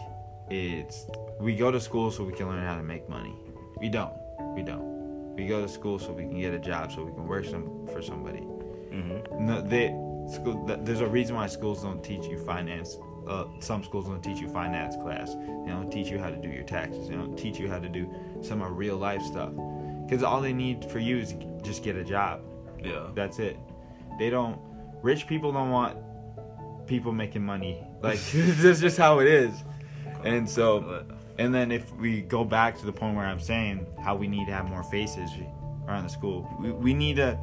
it's 0.50 1.06
we 1.40 1.56
go 1.56 1.72
to 1.72 1.80
school 1.80 2.10
so 2.12 2.24
we 2.24 2.34
can 2.34 2.48
learn 2.48 2.66
how 2.66 2.76
to 2.76 2.84
make 2.84 3.08
money. 3.08 3.36
We 3.80 3.90
don't. 3.90 4.14
We 4.56 4.64
don't. 4.64 4.97
We 5.38 5.46
go 5.48 5.62
to 5.62 5.70
school 5.70 6.00
so 6.00 6.12
we 6.12 6.24
can 6.24 6.40
get 6.40 6.54
a 6.54 6.60
job, 6.60 6.92
so 6.92 7.04
we 7.04 7.12
can 7.12 7.28
work 7.28 7.46
some 7.46 7.88
for 7.94 8.02
somebody. 8.02 8.40
Mm-hmm. 8.42 9.46
No, 9.46 9.62
they 9.62 9.90
school. 10.34 10.66
There's 10.66 11.02
a 11.02 11.08
reason 11.08 11.36
why 11.36 11.48
schools 11.48 11.84
don't 11.84 12.04
teach 12.04 12.26
you 12.26 12.40
finance. 12.40 12.98
Uh, 13.28 13.46
some 13.60 13.84
schools 13.84 14.08
don't 14.08 14.24
teach 14.24 14.40
you 14.40 14.50
finance 14.50 14.96
class. 14.96 15.36
They 15.36 15.72
don't 15.72 15.92
teach 15.92 16.10
you 16.10 16.18
how 16.18 16.30
to 16.30 16.38
do 16.38 16.48
your 16.48 16.64
taxes. 16.64 17.08
They 17.08 17.16
don't 17.16 17.38
teach 17.38 17.60
you 17.60 17.70
how 17.70 17.80
to 17.80 17.90
do 17.90 18.10
some 18.42 18.62
of 18.62 18.76
real 18.78 18.98
life 18.98 19.22
stuff. 19.22 19.52
Because 20.06 20.24
all 20.24 20.42
they 20.42 20.54
need 20.54 20.86
for 20.86 21.00
you 21.00 21.18
is 21.18 21.36
just 21.62 21.84
get 21.84 21.96
a 21.96 22.04
job. 22.04 22.42
Yeah. 22.84 23.08
That's 23.14 23.40
it. 23.40 23.58
they 24.18 24.30
don't. 24.30 24.60
Rich 25.04 25.28
people 25.28 25.52
don't 25.52 25.70
want 25.70 25.98
people 26.88 27.12
making 27.12 27.44
money. 27.44 27.84
Like 28.02 28.20
that's 28.34 28.80
just 28.80 28.98
how 28.98 29.20
it 29.20 29.28
is. 29.28 29.54
And 30.24 30.50
so, 30.50 31.06
and 31.38 31.54
then 31.54 31.72
if 31.72 31.94
we 31.96 32.22
go 32.22 32.44
back 32.44 32.78
to 32.80 32.86
the 32.86 32.92
point 32.92 33.16
where 33.16 33.26
I'm 33.26 33.40
saying 33.40 33.86
how 34.04 34.16
we 34.16 34.28
need 34.28 34.48
to 34.48 34.54
have 34.54 34.66
more 34.66 34.84
faces 34.84 35.30
around 35.88 36.04
the 36.04 36.10
school, 36.10 36.50
we, 36.60 36.72
we 36.72 36.94
need 36.94 37.18
to. 37.18 37.38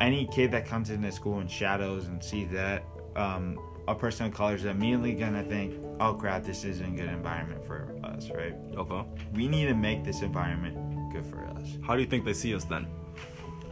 Any 0.00 0.26
kid 0.26 0.50
that 0.50 0.66
comes 0.66 0.90
into 0.90 1.10
school 1.10 1.38
and 1.38 1.50
shadows 1.50 2.06
and 2.08 2.22
sees 2.22 2.50
that, 2.50 2.84
um, 3.16 3.58
a 3.88 3.94
person 3.94 4.26
of 4.26 4.34
color 4.34 4.54
is 4.54 4.66
immediately 4.66 5.14
gonna 5.14 5.42
think, 5.42 5.74
"Oh 6.00 6.14
crap, 6.14 6.44
this 6.44 6.64
isn't 6.64 6.94
a 6.94 6.96
good 6.96 7.08
environment 7.08 7.64
for 7.64 7.88
us," 8.04 8.30
right? 8.30 8.54
Okay. 8.76 9.08
We 9.32 9.48
need 9.48 9.66
to 9.66 9.74
make 9.74 10.04
this 10.04 10.22
environment 10.22 11.12
good 11.12 11.24
for 11.24 11.44
us. 11.46 11.78
How 11.82 11.94
do 11.94 12.02
you 12.02 12.08
think 12.08 12.24
they 12.24 12.34
see 12.34 12.54
us 12.54 12.64
then? 12.64 12.86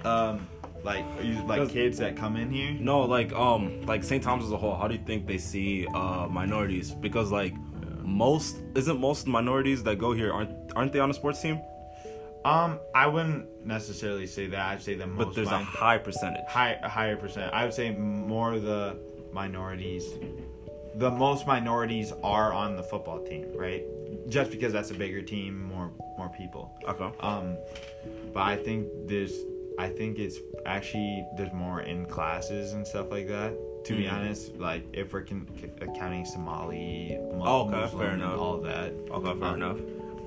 Um, 0.04 0.48
like 0.84 1.04
are 1.18 1.22
you 1.22 1.44
like 1.46 1.68
kids 1.68 1.98
that 1.98 2.16
come 2.16 2.36
in 2.36 2.50
here? 2.50 2.72
No, 2.72 3.02
like 3.02 3.32
um, 3.32 3.82
like 3.82 4.02
St. 4.02 4.22
Thomas 4.22 4.46
as 4.46 4.52
a 4.52 4.56
whole. 4.56 4.76
How 4.76 4.88
do 4.88 4.94
you 4.94 5.02
think 5.04 5.26
they 5.26 5.38
see 5.38 5.86
uh 5.88 6.26
minorities? 6.28 6.92
Because 6.92 7.30
like 7.30 7.54
most 8.04 8.56
isn't 8.74 8.98
most 9.00 9.26
minorities 9.26 9.82
that 9.84 9.96
go 9.98 10.12
here 10.12 10.32
aren't 10.32 10.50
aren't 10.76 10.92
they 10.92 10.98
on 10.98 11.10
a 11.10 11.14
sports 11.14 11.40
team? 11.40 11.60
Um, 12.44 12.80
I 12.94 13.06
wouldn't 13.06 13.64
necessarily 13.64 14.26
say 14.26 14.48
that. 14.48 14.60
I'd 14.60 14.82
say 14.82 14.94
the 14.94 15.06
most. 15.06 15.26
But 15.26 15.34
there's 15.34 15.48
a 15.48 15.58
high 15.58 15.98
percentage. 15.98 16.44
high, 16.48 16.78
a 16.82 16.88
higher 16.88 17.16
percent. 17.16 17.54
I 17.54 17.64
would 17.64 17.74
say 17.74 17.92
more 17.92 18.52
of 18.54 18.62
the 18.62 18.98
minorities. 19.32 20.04
The 20.96 21.10
most 21.10 21.46
minorities 21.46 22.12
are 22.22 22.52
on 22.52 22.76
the 22.76 22.82
football 22.82 23.24
team, 23.24 23.46
right? 23.54 23.84
Just 24.28 24.50
because 24.50 24.72
that's 24.72 24.90
a 24.90 24.94
bigger 24.94 25.22
team, 25.22 25.62
more 25.62 25.92
more 26.18 26.30
people. 26.30 26.72
Okay. 26.88 27.10
Um, 27.20 27.56
but 28.34 28.42
I 28.42 28.56
think 28.56 28.88
there's, 29.06 29.32
I 29.78 29.88
think 29.88 30.18
it's 30.18 30.38
actually 30.66 31.24
there's 31.36 31.52
more 31.52 31.82
in 31.82 32.06
classes 32.06 32.72
and 32.72 32.86
stuff 32.86 33.10
like 33.10 33.28
that. 33.28 33.56
To 33.84 33.94
be 33.96 34.04
Mhm. 34.04 34.12
honest, 34.12 34.56
like 34.58 34.84
if 34.92 35.12
we're 35.12 35.22
con- 35.22 35.48
accounting 35.80 36.24
Somali, 36.24 37.18
Mu- 37.32 37.42
Oh, 37.44 37.62
okay, 37.62 37.70
Muslim, 37.72 38.00
fair 38.00 38.14
enough. 38.14 38.38
all 38.38 38.58
that. 38.58 38.92
Okay, 39.10 39.40
fair 39.40 39.48
Um, 39.48 39.54
enough. 39.54 39.78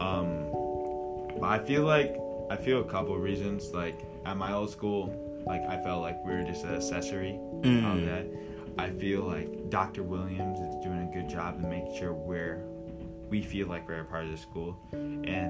Um, 0.02 0.28
but 1.40 1.48
I 1.50 1.60
feel 1.60 1.84
like 1.84 2.16
I 2.50 2.56
feel 2.58 2.82
a 2.82 2.84
couple 2.84 3.18
reasons. 3.18 3.74
Like 3.74 3.98
at 4.26 4.38
my 4.38 4.52
old 4.54 4.70
school, 4.70 5.14
like 5.48 5.62
I 5.68 5.82
felt 5.82 6.02
like 6.02 6.24
we 6.26 6.34
were 6.34 6.44
just 6.44 6.64
an 6.66 6.76
accessory 6.76 7.40
Mm. 7.62 7.94
of 7.96 8.06
that. 8.06 8.26
I 8.78 8.90
feel 8.90 9.22
like 9.24 9.70
Dr. 9.70 10.04
Williams 10.04 10.60
is 10.60 10.76
doing 10.84 11.08
a 11.10 11.14
good 11.14 11.30
job 11.30 11.60
in 11.64 11.70
making 11.70 11.96
sure 11.96 12.14
we're 12.14 12.62
we 13.30 13.42
feel 13.42 13.68
like 13.68 13.88
we're 13.88 14.02
a 14.02 14.06
part 14.06 14.26
of 14.26 14.32
the 14.32 14.38
school, 14.38 14.78
and 14.92 15.50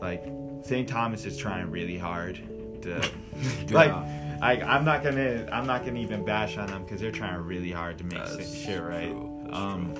like 0.00 0.24
St. 0.62 0.88
Thomas 0.88 1.24
is 1.26 1.36
trying 1.36 1.70
really 1.70 1.98
hard 1.98 2.38
to 2.82 3.00
like. 3.70 3.92
I, 4.42 4.60
I'm 4.60 4.84
not 4.84 5.04
gonna 5.04 5.48
I'm 5.52 5.66
not 5.66 5.84
gonna 5.84 6.00
even 6.00 6.24
bash 6.24 6.58
on 6.58 6.66
them 6.66 6.82
because 6.82 7.00
they're 7.00 7.12
trying 7.12 7.40
really 7.42 7.70
hard 7.70 7.96
to 7.98 8.04
make 8.04 8.18
That's 8.18 8.54
shit 8.54 8.82
right. 8.82 9.12
um, 9.52 9.94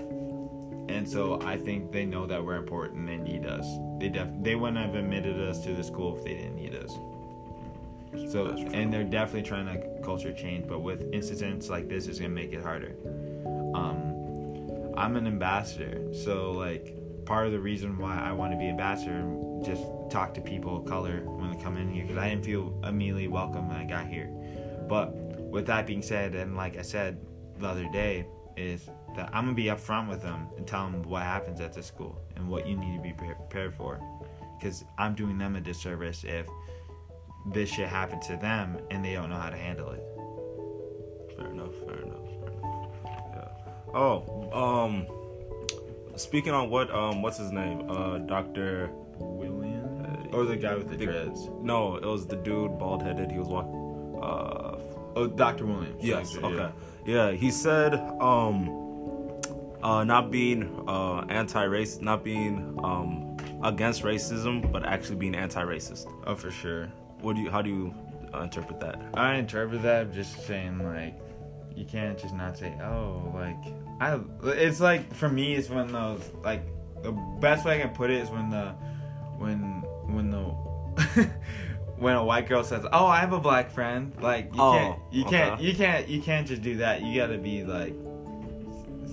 and 0.89 1.09
so 1.09 1.41
I 1.43 1.57
think 1.57 1.93
they 1.93 2.05
know 2.05 2.27
that 2.27 2.45
we're 2.45 2.57
important. 2.57 3.07
They 3.07 3.17
need 3.17 3.47
us. 3.47 3.65
They 4.01 4.09
def 4.09 4.29
they 4.41 4.57
wouldn't 4.57 4.85
have 4.85 4.97
admitted 4.97 5.41
us 5.41 5.63
to 5.65 5.73
the 5.73 5.85
school 5.85 6.19
if 6.19 6.25
they 6.25 6.35
didn't 6.35 6.57
need 6.57 6.75
us. 6.75 6.93
So 8.33 8.49
and 8.49 8.93
they're 8.93 9.05
definitely 9.05 9.49
trying 9.49 9.67
to 9.67 10.03
culture 10.03 10.33
change, 10.33 10.67
but 10.67 10.81
with 10.81 11.09
incidents 11.13 11.71
like 11.71 11.89
this, 11.89 12.09
it's 12.09 12.19
gonna 12.19 12.31
make 12.31 12.53
it 12.53 12.63
harder. 12.63 12.97
Um, 13.75 14.93
I'm 14.97 15.17
an 15.17 15.29
ambassador, 15.29 16.13
so 16.13 16.51
like 16.51 16.97
part 17.33 17.47
of 17.47 17.53
the 17.53 17.59
reason 17.59 17.97
why 17.97 18.21
I 18.21 18.31
want 18.31 18.53
to 18.53 18.59
be 18.59 18.69
ambassador, 18.69 19.12
and 19.17 19.65
just 19.65 19.83
talk 20.11 20.35
to 20.35 20.43
people 20.43 20.77
of 20.77 20.85
color 20.85 21.23
when 21.25 21.51
they 21.51 21.57
come 21.65 21.79
in 21.79 21.89
here, 21.89 22.05
because 22.05 22.19
I 22.19 22.29
didn't 22.29 22.45
feel 22.45 22.79
immediately 22.85 23.27
welcome 23.27 23.69
when 23.69 23.79
I 23.79 23.85
got 23.85 24.07
here. 24.07 24.27
But 24.87 25.15
with 25.51 25.65
that 25.65 25.87
being 25.87 26.03
said, 26.03 26.35
and 26.35 26.59
like 26.59 26.77
I 26.77 26.83
said 26.83 27.25
the 27.59 27.69
other 27.69 27.89
day, 27.91 28.27
is 28.59 28.91
that 29.17 29.31
I'm 29.33 29.45
gonna 29.45 29.55
be 29.55 29.65
upfront 29.65 30.11
with 30.11 30.21
them 30.21 30.49
and 30.59 30.67
tell 30.67 30.85
them 30.85 31.01
what 31.05 31.23
happens 31.23 31.62
at 31.62 31.73
the 31.73 31.83
school 31.83 32.21
and 32.37 32.47
what 32.51 32.67
you 32.67 32.77
need 32.77 32.99
to 32.99 33.03
be 33.03 33.15
prepared 33.15 33.73
for, 33.73 33.99
because 34.59 34.85
I'm 34.99 35.15
doing 35.15 35.39
them 35.39 35.57
a 35.57 35.61
disservice 35.62 36.25
if 36.25 36.47
this 37.55 37.71
shit 37.71 37.89
happened 37.89 38.21
to 38.25 38.37
them 38.37 38.77
and 38.91 39.03
they 39.03 39.15
don't 39.15 39.31
know 39.31 39.39
how 39.39 39.49
to 39.49 39.57
handle 39.57 39.91
it. 39.93 40.05
Fair 41.35 41.51
enough. 41.51 41.75
Fair 41.87 42.03
enough. 42.03 42.29
Fair 42.41 42.53
enough. 42.59 42.91
Yeah. 43.35 43.95
Oh, 43.95 44.51
um, 44.53 45.07
speaking 46.23 46.52
on 46.52 46.71
what 46.71 46.91
um, 46.95 47.23
what's 47.23 47.38
his 47.38 47.52
name? 47.52 47.91
Uh, 47.91 48.19
Doctor. 48.19 48.91
William 49.19 50.29
or 50.33 50.45
the 50.45 50.57
guy 50.57 50.75
with 50.75 50.88
the 50.91 50.97
the- 50.97 51.05
dreads? 51.07 51.49
No, 51.61 51.97
it 51.97 52.05
was 52.07 52.26
the 52.26 52.37
dude, 52.37 52.79
bald 52.79 53.02
headed. 53.02 53.31
He 53.31 53.38
was 53.38 53.49
walking. 53.49 54.19
Uh, 54.23 54.79
Oh, 55.14 55.26
Dr. 55.26 55.67
Williams. 55.67 56.02
yes. 56.02 56.33
Doctor, 56.33 56.47
Okay. 56.47 56.73
Yeah. 57.05 57.33
He 57.33 57.50
said 57.50 57.93
um, 58.19 59.38
uh, 59.83 60.05
not 60.05 60.31
being 60.31 60.85
uh 60.88 61.26
anti-race, 61.29 62.00
not 62.00 62.25
being 62.25 62.79
um 62.83 63.37
against 63.62 64.05
racism, 64.05 64.73
but 64.73 64.87
actually 64.87 65.17
being 65.17 65.35
anti-racist. 65.35 66.07
Oh, 66.26 66.35
for 66.35 66.50
sure. 66.50 66.87
What 67.21 67.37
do 67.37 67.43
you? 67.43 67.50
How 67.50 67.61
do 67.61 67.69
you 67.69 67.95
uh, 68.35 68.41
interpret 68.41 68.81
that? 68.81 69.02
I 69.12 69.35
interpret 69.35 69.83
that 69.83 70.14
just 70.14 70.47
saying 70.47 70.79
like 70.83 71.14
you 71.83 71.89
can't 71.89 72.17
just 72.17 72.35
not 72.35 72.57
say 72.57 72.73
oh 72.81 73.33
like 73.35 73.57
I 74.01 74.21
it's 74.45 74.79
like 74.79 75.12
for 75.12 75.29
me 75.29 75.55
it's 75.55 75.69
when 75.69 75.91
those 75.91 76.31
like 76.45 76.62
the 77.03 77.11
best 77.41 77.65
way 77.65 77.79
I 77.79 77.81
can 77.81 77.91
put 77.91 78.11
it 78.11 78.23
is 78.23 78.31
when 78.31 78.51
the 78.51 78.71
when 79.37 79.59
when 80.07 80.31
the 80.31 80.39
when 81.97 82.15
a 82.15 82.25
white 82.25 82.49
girl 82.49 82.62
says 82.62 82.87
oh 82.93 83.07
I 83.07 83.19
have 83.19 83.33
a 83.33 83.41
black 83.41 83.73
friend 83.73 84.12
like 84.21 84.55
you 84.55 84.62
Oh, 84.62 84.73
can't 84.73 85.01
you 85.12 85.25
can't 85.25 85.61
you 85.61 85.75
can't 85.75 86.09
you 86.09 86.23
can't 86.23 86.47
just 86.47 86.62
do 86.62 86.77
that. 86.77 87.03
You 87.03 87.21
gotta 87.21 87.39
be 87.39 87.65
like 87.65 87.95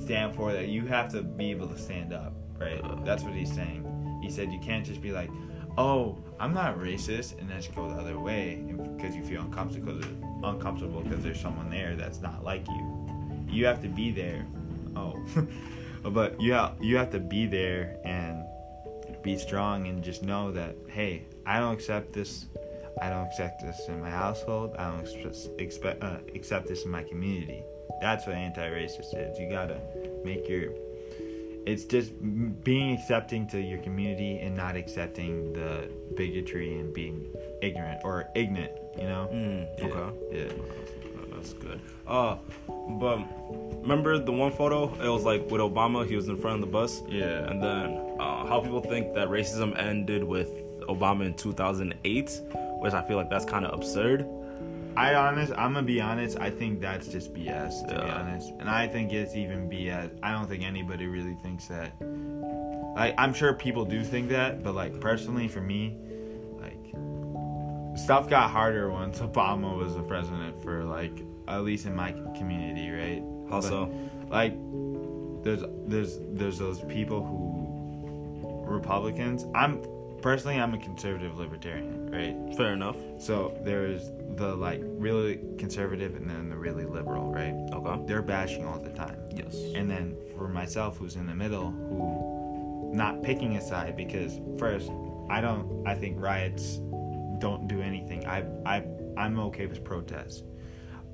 stand 0.03 0.35
for 0.35 0.53
that. 0.53 0.67
You 0.67 0.85
have 0.85 1.11
to 1.13 1.23
be 1.23 1.49
able 1.49 1.67
to 1.69 1.77
stand 1.77 2.13
up 2.13 2.33
right? 2.59 2.81
Uh. 2.83 2.97
that's 3.03 3.23
what 3.23 3.33
he's 3.33 3.51
saying. 3.51 4.19
He 4.21 4.29
said 4.29 4.51
you 4.53 4.59
can't 4.59 4.85
just 4.85 5.01
be 5.01 5.11
like 5.11 5.31
oh 5.79 6.15
i'm 6.39 6.53
not 6.53 6.77
racist 6.77 7.37
and 7.39 7.49
then 7.49 7.59
just 7.59 7.73
go 7.75 7.89
the 7.89 7.95
other 7.95 8.19
way 8.19 8.61
because 8.95 9.15
you 9.15 9.23
feel 9.23 9.41
uncomfortable 9.41 9.93
because 9.93 10.11
uncomfortable 10.43 11.01
because 11.01 11.23
there's 11.23 11.39
someone 11.39 11.69
there 11.69 11.95
that's 11.95 12.21
not 12.21 12.43
like 12.43 12.67
you. 12.67 13.09
You 13.49 13.65
have 13.65 13.81
to 13.81 13.89
be 13.89 14.11
there. 14.11 14.45
Oh. 14.95 15.21
But 16.01 16.39
you 16.39 16.53
have 16.53 16.75
you 16.79 16.95
have 16.95 17.11
to 17.11 17.19
be 17.19 17.45
there 17.45 17.97
and 18.05 18.45
be 19.21 19.37
strong 19.37 19.87
and 19.87 20.01
just 20.01 20.23
know 20.23 20.49
that 20.53 20.77
hey 20.87 21.25
i 21.45 21.59
don't 21.59 21.73
accept 21.73 22.13
this 22.13 22.45
i 23.01 23.09
don't 23.09 23.27
accept 23.27 23.61
this 23.61 23.81
in 23.89 23.99
my 23.99 24.09
household 24.09 24.73
i 24.79 24.89
don't 24.89 25.05
expect 25.59 26.01
uh, 26.01 26.19
accept 26.33 26.67
this 26.67 26.85
in 26.85 26.91
my 26.91 27.03
community. 27.03 27.63
That's 27.99 28.25
what 28.25 28.37
anti-racist 28.37 29.13
is. 29.13 29.37
You 29.37 29.49
gotta 29.49 29.81
make 30.23 30.47
your 30.47 30.71
it's 31.65 31.83
just 31.85 32.11
being 32.63 32.93
accepting 32.97 33.47
to 33.47 33.59
your 33.59 33.79
community 33.79 34.39
and 34.39 34.55
not 34.55 34.75
accepting 34.75 35.53
the 35.53 35.89
bigotry 36.15 36.79
and 36.79 36.93
being 36.93 37.25
ignorant 37.61 37.99
or 38.03 38.27
ignorant 38.35 38.71
you 38.97 39.03
know 39.03 39.29
Mm, 39.31 39.67
Yeah, 39.77 39.85
okay. 39.85 40.17
yeah 40.31 40.43
Uh, 41.19 41.35
That's 41.35 41.53
good. 41.53 41.79
Uh, 42.07 42.35
but 42.99 43.17
remember 43.81 44.17
the 44.19 44.31
one 44.31 44.51
photo? 44.51 44.91
It 45.03 45.07
was 45.09 45.23
like 45.23 45.41
with 45.51 45.61
Obama. 45.61 46.05
He 46.07 46.15
was 46.15 46.27
in 46.27 46.37
front 46.37 46.55
of 46.55 46.61
the 46.61 46.71
bus. 46.71 47.01
yeah 47.07 47.49
And 47.49 47.61
then 47.63 47.87
uh, 48.19 48.45
how 48.47 48.59
people 48.61 48.81
think 48.81 49.13
that 49.15 49.27
racism 49.29 49.77
ended 49.79 50.23
with 50.23 50.49
Obama 50.87 51.25
in 51.25 51.33
2008, 51.35 52.41
which 52.81 52.93
I 52.93 53.01
feel 53.07 53.15
like 53.17 53.29
that's 53.29 53.45
kind 53.45 53.63
of 53.65 53.73
absurd. 53.77 54.25
I 54.95 55.15
honest, 55.15 55.51
I'm 55.53 55.73
gonna 55.73 55.83
be 55.83 56.01
honest. 56.01 56.37
I 56.39 56.49
think 56.49 56.81
that's 56.81 57.07
just 57.07 57.33
BS 57.33 57.87
to 57.87 57.95
be 57.95 58.09
honest, 58.09 58.51
and 58.59 58.69
I 58.69 58.87
think 58.87 59.13
it's 59.13 59.35
even 59.35 59.69
BS. 59.69 60.11
I 60.23 60.31
don't 60.31 60.47
think 60.47 60.63
anybody 60.63 61.07
really 61.07 61.35
thinks 61.41 61.67
that. 61.67 61.93
Like, 62.95 63.15
I'm 63.17 63.33
sure 63.33 63.53
people 63.53 63.85
do 63.85 64.03
think 64.03 64.29
that, 64.29 64.63
but 64.63 64.75
like 64.75 64.99
personally, 64.99 65.47
for 65.47 65.61
me, 65.61 65.97
like 66.59 67.97
stuff 67.97 68.29
got 68.29 68.49
harder 68.49 68.91
once 68.91 69.19
Obama 69.19 69.77
was 69.77 69.95
the 69.95 70.03
president. 70.03 70.61
For 70.63 70.83
like, 70.83 71.23
at 71.47 71.63
least 71.63 71.85
in 71.85 71.95
my 71.95 72.11
community, 72.35 72.89
right? 72.89 73.23
How 73.49 73.61
But, 73.61 73.69
so? 73.69 73.93
Like, 74.29 74.53
there's 75.43 75.63
there's 75.87 76.19
there's 76.31 76.59
those 76.59 76.81
people 76.81 77.23
who 77.23 77.59
Republicans. 78.69 79.45
I'm 79.55 79.81
personally, 80.21 80.59
I'm 80.59 80.73
a 80.73 80.77
conservative 80.77 81.37
libertarian, 81.37 82.09
right? 82.11 82.55
Fair 82.55 82.73
enough. 82.73 82.97
So 83.17 83.57
there's 83.63 84.11
the 84.35 84.55
like 84.55 84.81
really 84.83 85.39
conservative 85.57 86.15
and 86.15 86.29
then 86.29 86.49
the 86.49 86.55
really 86.55 86.85
liberal, 86.85 87.31
right? 87.31 87.53
Okay. 87.73 88.01
They're 88.05 88.21
bashing 88.21 88.65
all 88.65 88.79
the 88.79 88.91
time. 88.91 89.17
Yes. 89.31 89.55
And 89.75 89.89
then 89.89 90.15
for 90.35 90.47
myself 90.47 90.97
who's 90.97 91.15
in 91.15 91.27
the 91.27 91.35
middle 91.35 91.71
who 91.71 92.91
not 92.93 93.21
picking 93.21 93.57
a 93.57 93.61
side 93.61 93.95
because 93.95 94.39
first 94.57 94.91
I 95.29 95.41
don't 95.41 95.87
I 95.87 95.95
think 95.95 96.19
riots 96.19 96.77
don't 97.39 97.67
do 97.67 97.81
anything. 97.81 98.25
I 98.27 98.45
I 98.65 98.83
I'm 99.17 99.39
okay 99.39 99.65
with 99.65 99.83
protests. 99.83 100.43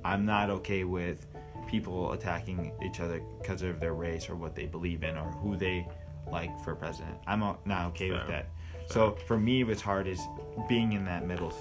I'm 0.04 0.26
not 0.26 0.50
okay 0.50 0.84
with 0.84 1.26
people 1.68 2.12
attacking 2.12 2.72
each 2.84 3.00
other 3.00 3.22
because 3.42 3.64
of 3.64 3.80
their 3.80 3.94
race 3.94 4.30
or 4.30 4.36
what 4.36 4.56
they 4.56 4.66
believe 4.66 5.04
in 5.04 5.18
or 5.18 5.32
who 5.32 5.58
they 5.58 5.88
like 6.32 6.52
for 6.64 6.76
president. 6.76 7.18
I'm 7.28 7.40
not 7.40 7.88
okay 7.88 8.12
with 8.12 8.22
Fair. 8.22 8.28
that. 8.30 8.50
So 8.88 9.18
for 9.28 9.40
me, 9.40 9.64
what's 9.64 9.82
hard 9.82 10.08
is 10.08 10.22
being 10.70 10.94
in 10.94 11.06
that 11.06 11.28
middle 11.28 11.52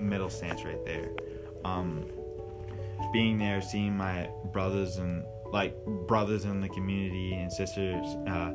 middle 0.00 0.30
stance 0.30 0.64
right 0.64 0.84
there. 0.84 1.10
um, 1.64 2.04
being 3.12 3.38
there, 3.38 3.60
seeing 3.62 3.96
my 3.96 4.28
brothers 4.52 4.96
and 4.96 5.24
like 5.52 5.76
brothers 6.08 6.44
in 6.44 6.60
the 6.60 6.68
community 6.68 7.34
and 7.34 7.52
sisters 7.52 8.04
uh, 8.26 8.52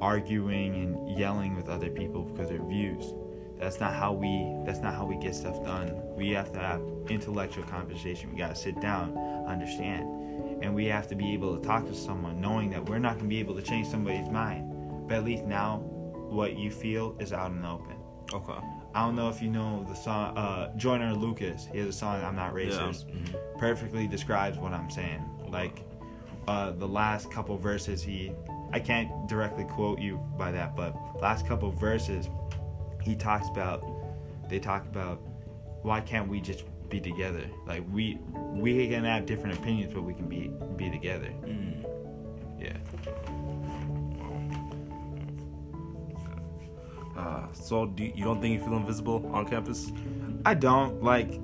arguing 0.00 0.74
and 0.74 1.18
yelling 1.18 1.54
with 1.54 1.68
other 1.68 1.90
people 1.90 2.22
because 2.24 2.50
of 2.50 2.58
their 2.58 2.66
views. 2.66 3.14
That's 3.58 3.78
not 3.78 3.92
how 3.94 4.12
we. 4.12 4.56
That's 4.64 4.80
not 4.80 4.94
how 4.94 5.04
we 5.04 5.16
get 5.16 5.34
stuff 5.34 5.62
done. 5.64 6.00
We 6.16 6.30
have 6.30 6.50
to 6.52 6.58
have 6.58 6.80
intellectual 7.08 7.64
conversation. 7.64 8.32
We 8.32 8.38
gotta 8.38 8.54
sit 8.54 8.80
down, 8.80 9.16
understand, 9.46 10.62
and 10.62 10.74
we 10.74 10.86
have 10.86 11.06
to 11.08 11.14
be 11.14 11.32
able 11.34 11.56
to 11.56 11.66
talk 11.66 11.86
to 11.86 11.94
someone, 11.94 12.40
knowing 12.40 12.70
that 12.70 12.88
we're 12.88 12.98
not 12.98 13.18
gonna 13.18 13.28
be 13.28 13.38
able 13.38 13.54
to 13.56 13.62
change 13.62 13.88
somebody's 13.88 14.30
mind. 14.30 15.06
But 15.06 15.18
at 15.18 15.24
least 15.24 15.44
now, 15.44 15.78
what 16.30 16.56
you 16.56 16.70
feel 16.70 17.16
is 17.20 17.32
out 17.32 17.50
in 17.50 17.60
the 17.60 17.68
open. 17.68 17.96
Okay. 18.32 18.79
I 18.94 19.04
don't 19.04 19.14
know 19.16 19.28
if 19.28 19.40
you 19.40 19.50
know 19.50 19.84
the 19.88 19.94
song 19.94 20.36
uh, 20.36 20.74
Joyner 20.76 21.14
Lucas. 21.14 21.68
He 21.72 21.78
has 21.78 21.88
a 21.88 21.92
song 21.92 22.22
"I'm 22.24 22.34
Not 22.36 22.54
Racist." 22.54 23.06
Yeah. 23.08 23.14
Mhm. 23.14 23.58
Perfectly 23.58 24.06
describes 24.06 24.58
what 24.58 24.72
I'm 24.72 24.90
saying. 24.90 25.22
Like 25.48 25.82
uh, 26.48 26.72
the 26.72 26.88
last 26.88 27.30
couple 27.30 27.56
verses, 27.56 28.02
he 28.02 28.32
I 28.72 28.80
can't 28.80 29.28
directly 29.28 29.64
quote 29.64 30.00
you 30.00 30.18
by 30.38 30.50
that, 30.52 30.74
but 30.76 30.94
last 31.20 31.46
couple 31.46 31.70
verses, 31.70 32.28
he 33.02 33.14
talks 33.16 33.48
about. 33.48 33.84
They 34.48 34.58
talk 34.58 34.84
about 34.86 35.20
why 35.82 36.00
can't 36.00 36.28
we 36.28 36.40
just 36.40 36.64
be 36.88 37.00
together? 37.00 37.44
Like 37.66 37.84
we 37.92 38.18
we 38.52 38.88
can 38.88 39.04
have 39.04 39.24
different 39.26 39.56
opinions, 39.58 39.94
but 39.94 40.02
we 40.02 40.14
can 40.14 40.28
be 40.28 40.50
be 40.76 40.90
together. 40.90 41.32
Mm. 41.44 41.79
Uh, 47.20 47.52
so 47.52 47.86
do 47.86 48.04
you, 48.04 48.12
you 48.16 48.24
don't 48.24 48.40
think 48.40 48.58
you 48.58 48.64
feel 48.66 48.76
invisible 48.76 49.30
on 49.34 49.46
campus? 49.46 49.92
I 50.46 50.54
don't 50.54 51.02
like. 51.02 51.38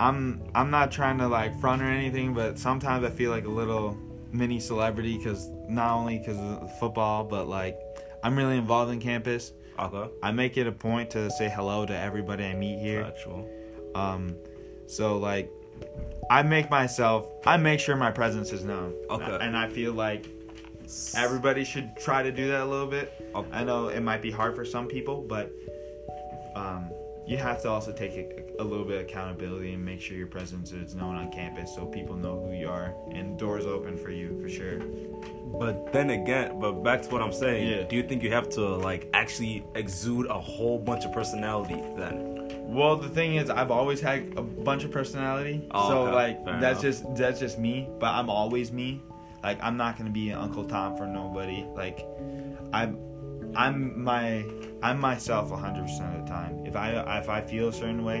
I'm 0.00 0.42
I'm 0.54 0.70
not 0.70 0.92
trying 0.92 1.18
to 1.18 1.28
like 1.28 1.58
front 1.60 1.82
or 1.82 1.86
anything, 1.86 2.34
but 2.34 2.58
sometimes 2.58 3.04
I 3.04 3.10
feel 3.10 3.30
like 3.30 3.46
a 3.46 3.50
little 3.50 3.96
mini 4.32 4.60
celebrity 4.60 5.16
because 5.16 5.48
not 5.68 5.94
only 5.94 6.18
because 6.18 6.38
of 6.38 6.78
football, 6.78 7.24
but 7.24 7.48
like 7.48 7.78
I'm 8.22 8.36
really 8.36 8.58
involved 8.58 8.92
in 8.92 9.00
campus. 9.00 9.52
Okay. 9.78 10.12
I 10.22 10.32
make 10.32 10.56
it 10.56 10.66
a 10.66 10.72
point 10.72 11.10
to 11.10 11.30
say 11.30 11.48
hello 11.48 11.86
to 11.86 11.96
everybody 11.96 12.44
I 12.44 12.54
meet 12.54 12.80
here. 12.80 13.04
Factual. 13.04 13.48
Um, 13.94 14.34
so 14.86 15.16
like, 15.16 15.50
I 16.30 16.42
make 16.42 16.68
myself, 16.68 17.26
I 17.46 17.56
make 17.56 17.78
sure 17.80 17.94
my 17.96 18.10
presence 18.10 18.52
is 18.52 18.64
known. 18.64 18.94
Okay. 19.08 19.38
And 19.40 19.56
I 19.56 19.68
feel 19.68 19.92
like 19.92 20.26
everybody 21.14 21.64
should 21.64 21.96
try 21.96 22.22
to 22.22 22.32
do 22.32 22.48
that 22.48 22.62
a 22.62 22.64
little 22.64 22.88
bit. 22.88 23.17
I 23.52 23.64
know 23.64 23.88
it 23.88 24.00
might 24.00 24.22
be 24.22 24.30
hard 24.30 24.54
for 24.54 24.64
some 24.64 24.86
people, 24.86 25.22
but 25.22 25.52
um, 26.54 26.90
you 27.26 27.36
have 27.36 27.60
to 27.62 27.68
also 27.68 27.92
take 27.92 28.12
a, 28.12 28.62
a 28.62 28.64
little 28.64 28.84
bit 28.84 28.96
of 28.96 29.02
accountability 29.02 29.74
and 29.74 29.84
make 29.84 30.00
sure 30.00 30.16
your 30.16 30.26
presence 30.26 30.72
is 30.72 30.94
known 30.94 31.14
on 31.14 31.30
campus 31.30 31.74
so 31.74 31.84
people 31.86 32.16
know 32.16 32.42
who 32.44 32.52
you 32.54 32.68
are 32.68 32.94
and 33.12 33.38
doors 33.38 33.66
open 33.66 33.96
for 33.96 34.10
you 34.10 34.40
for 34.40 34.48
sure. 34.48 34.78
But 35.58 35.92
then 35.92 36.10
again, 36.10 36.58
but 36.58 36.82
back 36.82 37.02
to 37.02 37.08
what 37.10 37.22
I'm 37.22 37.32
saying. 37.32 37.68
Yeah. 37.68 37.82
Do 37.84 37.96
you 37.96 38.02
think 38.02 38.22
you 38.22 38.32
have 38.32 38.48
to 38.50 38.60
like 38.76 39.08
actually 39.14 39.64
exude 39.74 40.26
a 40.26 40.38
whole 40.40 40.78
bunch 40.78 41.04
of 41.04 41.12
personality 41.12 41.76
then? 41.96 42.34
Well, 42.70 42.96
the 42.96 43.08
thing 43.08 43.36
is, 43.36 43.48
I've 43.48 43.70
always 43.70 43.98
had 44.00 44.34
a 44.36 44.42
bunch 44.42 44.84
of 44.84 44.90
personality, 44.90 45.66
Oh, 45.70 45.88
so 45.88 46.02
okay. 46.06 46.14
like 46.14 46.44
Fair 46.44 46.60
that's 46.60 46.82
enough. 46.82 46.82
just 46.82 47.16
that's 47.16 47.40
just 47.40 47.58
me. 47.58 47.88
But 47.98 48.08
I'm 48.14 48.28
always 48.28 48.72
me. 48.72 49.00
Like 49.42 49.58
I'm 49.62 49.76
not 49.76 49.96
gonna 49.96 50.10
be 50.10 50.30
an 50.30 50.38
Uncle 50.38 50.64
Tom 50.64 50.96
for 50.96 51.06
nobody. 51.06 51.64
Like 51.74 52.06
I'm 52.72 52.98
I'm 53.58 54.02
my 54.04 54.44
I'm 54.82 55.00
myself 55.00 55.50
100 55.50 55.82
percent 55.82 56.14
of 56.16 56.24
the 56.24 56.30
time. 56.30 56.64
If 56.64 56.76
I 56.76 57.18
if 57.18 57.28
I 57.28 57.40
feel 57.40 57.68
a 57.68 57.72
certain 57.72 58.04
way, 58.04 58.18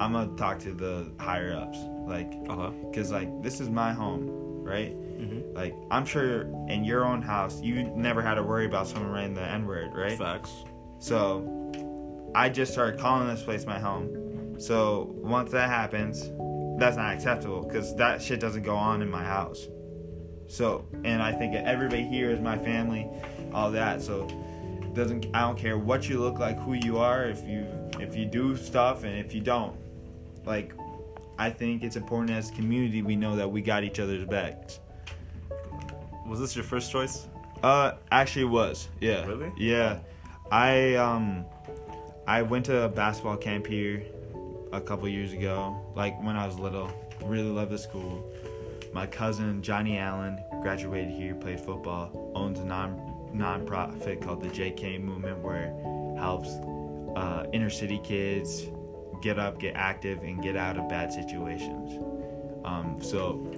I'm 0.00 0.12
gonna 0.12 0.36
talk 0.36 0.58
to 0.60 0.72
the 0.72 1.10
higher 1.18 1.54
ups. 1.54 1.78
Like 2.06 2.32
Okay. 2.50 2.76
because 2.90 3.12
like 3.12 3.30
this 3.42 3.60
is 3.60 3.70
my 3.70 3.92
home, 3.92 4.28
right? 4.64 4.94
Mm-hmm. 4.96 5.54
Like 5.54 5.74
I'm 5.90 6.04
sure 6.04 6.42
in 6.68 6.84
your 6.84 7.04
own 7.04 7.22
house, 7.22 7.62
you 7.62 7.84
never 7.94 8.20
had 8.20 8.34
to 8.34 8.42
worry 8.42 8.66
about 8.66 8.88
someone 8.88 9.12
writing 9.12 9.34
the 9.34 9.42
N 9.42 9.66
word, 9.66 9.92
right? 9.94 10.18
Facts. 10.18 10.52
So 10.98 12.32
I 12.34 12.48
just 12.48 12.72
started 12.72 12.98
calling 12.98 13.28
this 13.28 13.42
place 13.42 13.64
my 13.64 13.78
home. 13.78 14.56
So 14.58 15.14
once 15.18 15.52
that 15.52 15.68
happens, 15.68 16.30
that's 16.80 16.96
not 16.96 17.14
acceptable 17.14 17.62
because 17.62 17.94
that 17.96 18.20
shit 18.20 18.40
doesn't 18.40 18.64
go 18.64 18.74
on 18.74 19.02
in 19.02 19.10
my 19.10 19.22
house. 19.24 19.68
So 20.48 20.84
and 21.04 21.22
I 21.22 21.30
think 21.32 21.54
everybody 21.54 22.02
here 22.02 22.30
is 22.30 22.40
my 22.40 22.58
family, 22.58 23.08
all 23.52 23.70
that. 23.72 24.02
So 24.02 24.26
doesn't 24.98 25.26
I 25.32 25.42
don't 25.42 25.56
care 25.56 25.78
what 25.78 26.08
you 26.08 26.18
look 26.18 26.38
like, 26.38 26.58
who 26.58 26.74
you 26.74 26.98
are, 26.98 27.24
if 27.24 27.44
you 27.44 27.66
if 28.00 28.16
you 28.16 28.26
do 28.26 28.56
stuff 28.56 29.04
and 29.04 29.16
if 29.16 29.32
you 29.32 29.40
don't. 29.40 29.76
Like 30.44 30.74
I 31.38 31.50
think 31.50 31.82
it's 31.82 31.96
important 31.96 32.30
as 32.30 32.50
a 32.50 32.52
community 32.52 33.02
we 33.02 33.16
know 33.16 33.36
that 33.36 33.50
we 33.50 33.62
got 33.62 33.84
each 33.84 34.00
other's 34.00 34.24
backs. 34.24 34.80
Was 36.26 36.40
this 36.40 36.54
your 36.54 36.64
first 36.64 36.90
choice? 36.90 37.28
Uh, 37.62 37.92
actually, 38.10 38.42
it 38.42 38.50
was 38.50 38.88
yeah. 39.00 39.24
Really? 39.24 39.52
Yeah, 39.56 40.00
I 40.50 40.96
um, 40.96 41.44
I 42.26 42.42
went 42.42 42.66
to 42.66 42.82
a 42.82 42.88
basketball 42.88 43.36
camp 43.36 43.66
here 43.66 44.02
a 44.72 44.80
couple 44.80 45.08
years 45.08 45.32
ago, 45.32 45.80
like 45.94 46.20
when 46.22 46.36
I 46.36 46.46
was 46.46 46.58
little. 46.58 46.90
Really 47.22 47.50
loved 47.50 47.72
the 47.72 47.78
school. 47.78 48.32
My 48.92 49.06
cousin 49.06 49.62
Johnny 49.62 49.98
Allen 49.98 50.38
graduated 50.62 51.10
here, 51.10 51.34
played 51.34 51.60
football, 51.60 52.32
owns 52.34 52.58
a 52.58 52.64
non 52.64 53.07
non-profit 53.32 54.20
called 54.20 54.42
the 54.42 54.48
JK 54.48 55.02
Movement, 55.02 55.38
where 55.38 55.64
it 55.64 56.18
helps 56.18 56.48
uh, 57.16 57.46
inner 57.52 57.70
city 57.70 58.00
kids 58.02 58.66
get 59.20 59.38
up, 59.38 59.58
get 59.58 59.74
active, 59.74 60.22
and 60.22 60.42
get 60.42 60.56
out 60.56 60.76
of 60.76 60.88
bad 60.88 61.12
situations. 61.12 62.02
Um, 62.64 63.02
so 63.02 63.50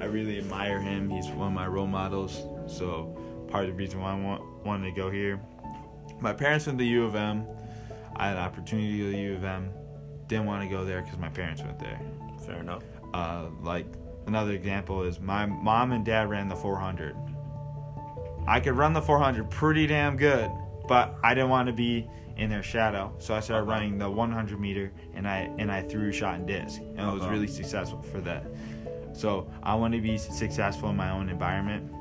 I 0.00 0.04
really 0.04 0.38
admire 0.38 0.80
him. 0.80 1.10
He's 1.10 1.26
one 1.28 1.48
of 1.48 1.54
my 1.54 1.66
role 1.66 1.86
models. 1.86 2.44
So 2.66 3.16
part 3.48 3.64
of 3.64 3.70
the 3.70 3.76
reason 3.76 4.00
why 4.00 4.12
I 4.12 4.20
want 4.20 4.42
wanted 4.64 4.94
to 4.94 5.00
go 5.00 5.10
here. 5.10 5.40
My 6.20 6.32
parents 6.32 6.66
went 6.66 6.78
to 6.78 6.84
U 6.84 7.04
of 7.04 7.14
M. 7.14 7.46
I 8.16 8.28
had 8.28 8.36
an 8.36 8.42
opportunity 8.42 8.98
to 8.98 9.04
go 9.04 9.10
to 9.12 9.18
U 9.18 9.34
of 9.36 9.44
M. 9.44 9.70
Didn't 10.26 10.46
want 10.46 10.62
to 10.62 10.68
go 10.68 10.84
there 10.84 11.02
because 11.02 11.18
my 11.18 11.28
parents 11.28 11.62
went 11.62 11.78
there. 11.78 12.00
Fair 12.44 12.60
enough. 12.60 12.82
Uh, 13.14 13.46
like 13.62 13.86
another 14.26 14.52
example 14.52 15.02
is 15.02 15.20
my 15.20 15.46
mom 15.46 15.92
and 15.92 16.04
dad 16.04 16.28
ran 16.28 16.48
the 16.48 16.56
400. 16.56 17.16
I 18.48 18.60
could 18.60 18.76
run 18.76 18.94
the 18.94 19.02
400 19.02 19.50
pretty 19.50 19.86
damn 19.86 20.16
good, 20.16 20.50
but 20.88 21.16
I 21.22 21.34
didn't 21.34 21.50
want 21.50 21.66
to 21.66 21.74
be 21.74 22.08
in 22.38 22.48
their 22.48 22.62
shadow, 22.62 23.14
so 23.18 23.34
I 23.34 23.40
started 23.40 23.64
running 23.64 23.98
the 23.98 24.10
100 24.10 24.58
meter, 24.58 24.90
and 25.12 25.28
I 25.28 25.52
and 25.58 25.70
I 25.70 25.82
threw 25.82 26.10
shot 26.12 26.36
and 26.36 26.46
disc, 26.46 26.80
and 26.80 27.00
I 27.00 27.12
was 27.12 27.22
uh-huh. 27.22 27.32
really 27.32 27.46
successful 27.46 28.00
for 28.00 28.20
that. 28.22 28.46
So 29.12 29.50
I 29.62 29.74
want 29.74 29.92
to 29.94 30.00
be 30.00 30.16
successful 30.16 30.88
in 30.88 30.96
my 30.96 31.10
own 31.10 31.28
environment. 31.28 31.92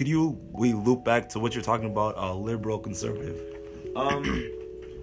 Could 0.00 0.08
you 0.08 0.40
we 0.52 0.72
loop 0.72 1.04
back 1.04 1.28
to 1.28 1.38
what 1.38 1.54
you're 1.54 1.62
talking 1.62 1.84
about? 1.84 2.16
Uh, 2.16 2.34
liberal 2.34 2.78
conservative. 2.78 3.38
Um, 3.94 4.50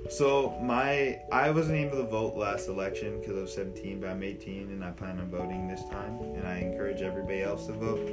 so 0.09 0.57
my 0.59 1.21
I 1.31 1.51
wasn't 1.51 1.77
able 1.77 1.97
to 1.97 2.03
vote 2.09 2.35
last 2.35 2.67
election 2.67 3.19
because 3.19 3.37
I 3.37 3.41
was 3.41 3.53
17, 3.53 3.99
but 3.99 4.09
I'm 4.09 4.23
18 4.23 4.71
and 4.71 4.83
I 4.83 4.89
plan 4.89 5.19
on 5.19 5.29
voting 5.29 5.67
this 5.67 5.83
time, 5.91 6.17
and 6.35 6.47
I 6.47 6.57
encourage 6.57 7.03
everybody 7.03 7.43
else 7.43 7.67
to 7.67 7.73
vote. 7.73 8.09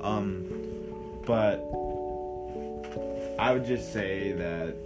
Um, 0.00 0.46
but 1.26 1.56
I 3.36 3.52
would 3.52 3.66
just 3.66 3.92
say 3.92 4.30
that 4.30 4.76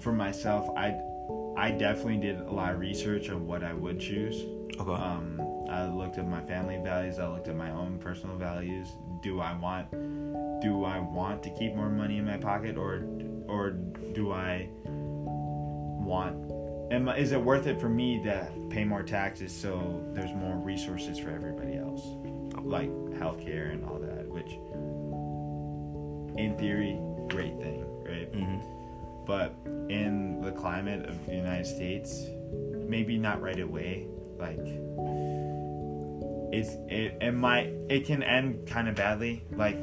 for 0.00 0.10
myself, 0.10 0.68
I 0.76 1.00
I 1.58 1.72
definitely 1.72 2.18
did 2.18 2.38
a 2.40 2.52
lot 2.52 2.72
of 2.72 2.78
research 2.78 3.30
on 3.30 3.44
what 3.44 3.64
I 3.64 3.72
would 3.72 3.98
choose. 3.98 4.44
Okay. 4.80 4.92
Um, 4.92 5.40
I 5.68 5.86
looked 5.86 6.16
at 6.16 6.28
my 6.28 6.40
family 6.40 6.78
values. 6.82 7.18
I 7.18 7.26
looked 7.26 7.48
at 7.48 7.56
my 7.56 7.72
own 7.72 7.98
personal 7.98 8.36
values. 8.36 8.88
Do 9.22 9.40
I 9.40 9.52
want 9.58 9.90
do 10.62 10.84
I 10.84 11.00
want 11.00 11.42
to 11.42 11.50
keep 11.50 11.74
more 11.74 11.88
money 11.88 12.18
in 12.18 12.24
my 12.24 12.36
pocket 12.36 12.76
or 12.76 13.04
or 13.48 13.70
do 14.12 14.32
I 14.32 14.68
want 14.84 16.52
am 16.92 17.08
is 17.08 17.32
it 17.32 17.42
worth 17.42 17.66
it 17.66 17.80
for 17.80 17.88
me 17.88 18.22
to 18.22 18.48
pay 18.70 18.84
more 18.84 19.02
taxes 19.02 19.52
so 19.52 20.04
there's 20.12 20.32
more 20.32 20.56
resources 20.56 21.18
for 21.18 21.30
everybody 21.30 21.76
else 21.76 22.02
like 22.62 22.90
healthcare 23.20 23.72
and 23.72 23.84
all 23.84 23.98
that 23.98 24.26
which 24.28 24.52
in 26.38 26.56
theory 26.58 26.98
great 27.28 27.56
thing 27.60 27.84
right 28.04 28.28
hmm 28.32 28.77
but 29.28 29.54
in 29.90 30.40
the 30.40 30.50
climate 30.50 31.06
of 31.08 31.24
the 31.26 31.34
United 31.34 31.66
States, 31.66 32.24
maybe 32.88 33.18
not 33.18 33.40
right 33.40 33.60
away. 33.60 34.08
Like 34.38 34.58
it's 36.50 36.70
it, 36.88 37.18
it 37.20 37.32
might 37.34 37.72
it 37.90 38.06
can 38.06 38.22
end 38.22 38.66
kind 38.66 38.88
of 38.88 38.94
badly. 38.96 39.44
Like 39.52 39.78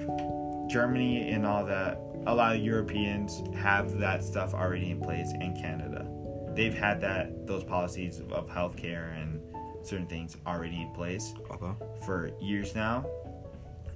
Germany 0.68 1.30
and 1.30 1.46
all 1.46 1.64
that. 1.66 2.02
A 2.28 2.34
lot 2.34 2.56
of 2.56 2.62
Europeans 2.64 3.44
have 3.56 4.00
that 4.00 4.24
stuff 4.24 4.56
already 4.56 4.90
in 4.90 5.00
place 5.00 5.32
in 5.40 5.56
Canada. 5.56 6.10
they've 6.56 6.74
had 6.74 7.00
that 7.02 7.46
those 7.46 7.64
policies 7.64 8.20
of 8.32 8.50
healthcare 8.50 9.14
and 9.22 9.40
certain 9.84 10.08
things 10.08 10.36
already 10.48 10.82
in 10.82 10.92
place 10.94 11.34
Okay. 11.52 11.74
for 12.04 12.32
years 12.42 12.74
now, 12.74 13.06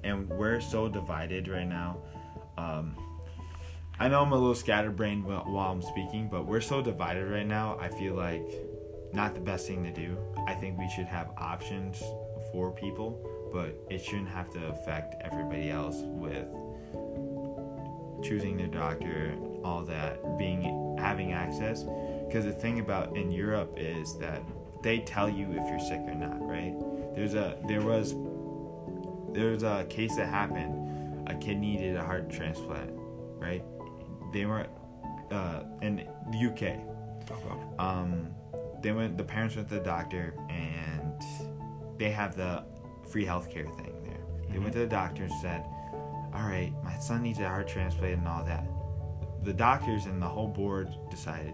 and 0.03 0.29
we're 0.29 0.61
so 0.61 0.87
divided 0.87 1.47
right 1.47 1.67
now. 1.67 1.97
Um, 2.57 2.95
I 4.01 4.07
know 4.07 4.21
I'm 4.21 4.31
a 4.31 4.37
little 4.37 4.55
scatterbrained 4.55 5.25
while, 5.25 5.71
I'm 5.71 5.81
speaking, 5.81 6.29
but 6.31 6.45
we're 6.45 6.61
so 6.61 6.81
divided 6.81 7.29
right 7.29 7.45
now. 7.45 7.77
I 7.81 7.89
feel 7.89 8.15
like 8.15 8.41
not 9.11 9.33
the 9.33 9.41
best 9.41 9.67
thing 9.67 9.83
to 9.83 9.91
do. 9.91 10.17
I 10.47 10.53
think 10.53 10.79
we 10.79 10.89
should 10.89 11.07
have 11.07 11.31
options 11.37 12.01
for 12.53 12.71
people, 12.71 13.19
but 13.51 13.75
it 13.89 14.01
shouldn't 14.01 14.29
have 14.29 14.49
to 14.51 14.67
affect 14.67 15.15
everybody 15.21 15.69
else 15.69 15.97
with 16.01 16.47
choosing 18.23 18.55
their 18.55 18.67
doctor, 18.67 19.35
all 19.65 19.83
that, 19.83 20.37
being 20.37 20.95
having 20.97 21.33
access. 21.33 21.83
Because 22.25 22.45
the 22.45 22.53
thing 22.53 22.79
about 22.79 23.17
in 23.17 23.31
Europe 23.31 23.73
is 23.75 24.17
that 24.19 24.41
they 24.81 24.99
tell 24.99 25.29
you 25.29 25.47
if 25.51 25.69
you're 25.69 25.79
sick 25.79 25.99
or 26.07 26.15
not, 26.15 26.39
right? 26.39 26.73
There's 27.15 27.33
a 27.33 27.57
there 27.67 27.81
was 27.81 28.15
there's 29.33 29.63
a 29.63 29.85
case 29.89 30.15
that 30.15 30.29
happened. 30.29 31.29
A 31.29 31.35
kid 31.35 31.57
needed 31.57 31.97
a 31.97 32.03
heart 32.03 32.29
transplant, 32.29 32.91
right? 33.37 33.63
They 34.31 34.45
were 34.45 34.67
uh, 35.31 35.63
in 35.81 36.07
the 36.31 36.47
UK. 36.47 36.61
Okay. 37.31 37.61
Um, 37.77 38.29
they 38.81 38.91
went. 38.91 39.17
The 39.17 39.23
parents 39.23 39.55
went 39.55 39.69
to 39.69 39.75
the 39.75 39.81
doctor, 39.81 40.33
and 40.49 41.21
they 41.97 42.11
have 42.11 42.35
the 42.35 42.63
free 43.09 43.25
healthcare 43.25 43.73
thing 43.75 43.93
there. 44.03 44.19
They 44.51 44.59
went 44.59 44.73
to 44.73 44.79
the 44.79 44.87
doctor 44.87 45.23
and 45.23 45.33
said, 45.41 45.63
"All 46.33 46.47
right, 46.47 46.73
my 46.83 46.97
son 46.99 47.23
needs 47.23 47.39
a 47.39 47.47
heart 47.47 47.67
transplant 47.67 48.19
and 48.19 48.27
all 48.27 48.43
that." 48.45 48.65
The 49.43 49.53
doctors 49.53 50.05
and 50.05 50.21
the 50.21 50.27
whole 50.27 50.47
board 50.47 50.89
decided 51.09 51.53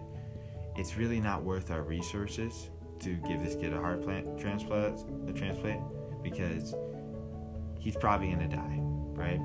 it's 0.76 0.96
really 0.96 1.20
not 1.20 1.42
worth 1.42 1.70
our 1.70 1.82
resources 1.82 2.70
to 3.00 3.14
give 3.28 3.42
this 3.42 3.54
kid 3.54 3.72
a 3.72 3.80
heart 3.80 4.02
plant 4.02 4.38
transplant, 4.38 5.04
a 5.28 5.32
transplant, 5.32 5.82
because 6.22 6.74
he's 7.78 7.96
probably 7.96 8.30
gonna 8.30 8.48
die, 8.48 8.78
right? 8.80 9.40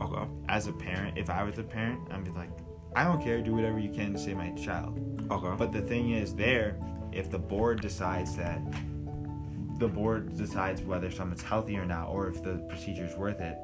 Okay. 0.00 0.30
As 0.48 0.66
a 0.66 0.72
parent, 0.72 1.18
if 1.18 1.30
I 1.30 1.42
was 1.42 1.58
a 1.58 1.62
parent, 1.62 2.00
I'd 2.10 2.24
be 2.24 2.30
like, 2.30 2.50
I 2.96 3.04
don't 3.04 3.22
care, 3.22 3.40
do 3.40 3.54
whatever 3.54 3.78
you 3.78 3.90
can 3.90 4.12
to 4.12 4.18
save 4.18 4.36
my 4.36 4.50
child. 4.52 4.98
Okay. 5.30 5.54
But 5.56 5.72
the 5.72 5.82
thing 5.82 6.10
is, 6.10 6.34
there, 6.34 6.76
if 7.12 7.30
the 7.30 7.38
board 7.38 7.80
decides 7.80 8.36
that 8.36 8.60
the 9.78 9.88
board 9.88 10.36
decides 10.36 10.82
whether 10.82 11.10
someone's 11.10 11.42
healthy 11.42 11.76
or 11.76 11.84
not, 11.84 12.08
or 12.08 12.28
if 12.28 12.42
the 12.42 12.54
procedure 12.68 13.04
is 13.04 13.16
worth 13.16 13.40
it, 13.40 13.56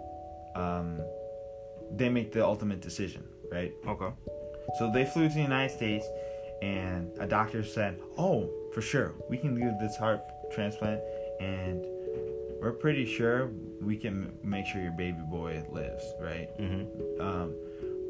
um, 0.55 1.01
they 1.91 2.09
make 2.09 2.33
the 2.33 2.45
ultimate 2.45 2.81
decision, 2.81 3.25
right? 3.51 3.73
okay. 3.87 4.11
So 4.79 4.91
they 4.91 5.05
flew 5.05 5.29
to 5.29 5.35
the 5.35 5.41
United 5.41 5.75
States, 5.75 6.07
and 6.63 7.11
a 7.19 7.27
doctor 7.27 7.63
said, 7.63 8.01
"Oh, 8.17 8.49
for 8.73 8.81
sure, 8.81 9.13
we 9.29 9.37
can 9.37 9.55
do 9.55 9.73
this 9.81 9.97
heart 9.97 10.21
transplant, 10.53 11.01
and 11.41 11.85
we're 12.61 12.73
pretty 12.73 13.05
sure 13.05 13.51
we 13.81 13.97
can 13.97 14.33
make 14.43 14.67
sure 14.67 14.81
your 14.81 14.93
baby 14.93 15.19
boy 15.31 15.65
lives, 15.71 16.05
right?" 16.21 16.49
Mm-hmm. 16.59 17.21
Um, 17.21 17.55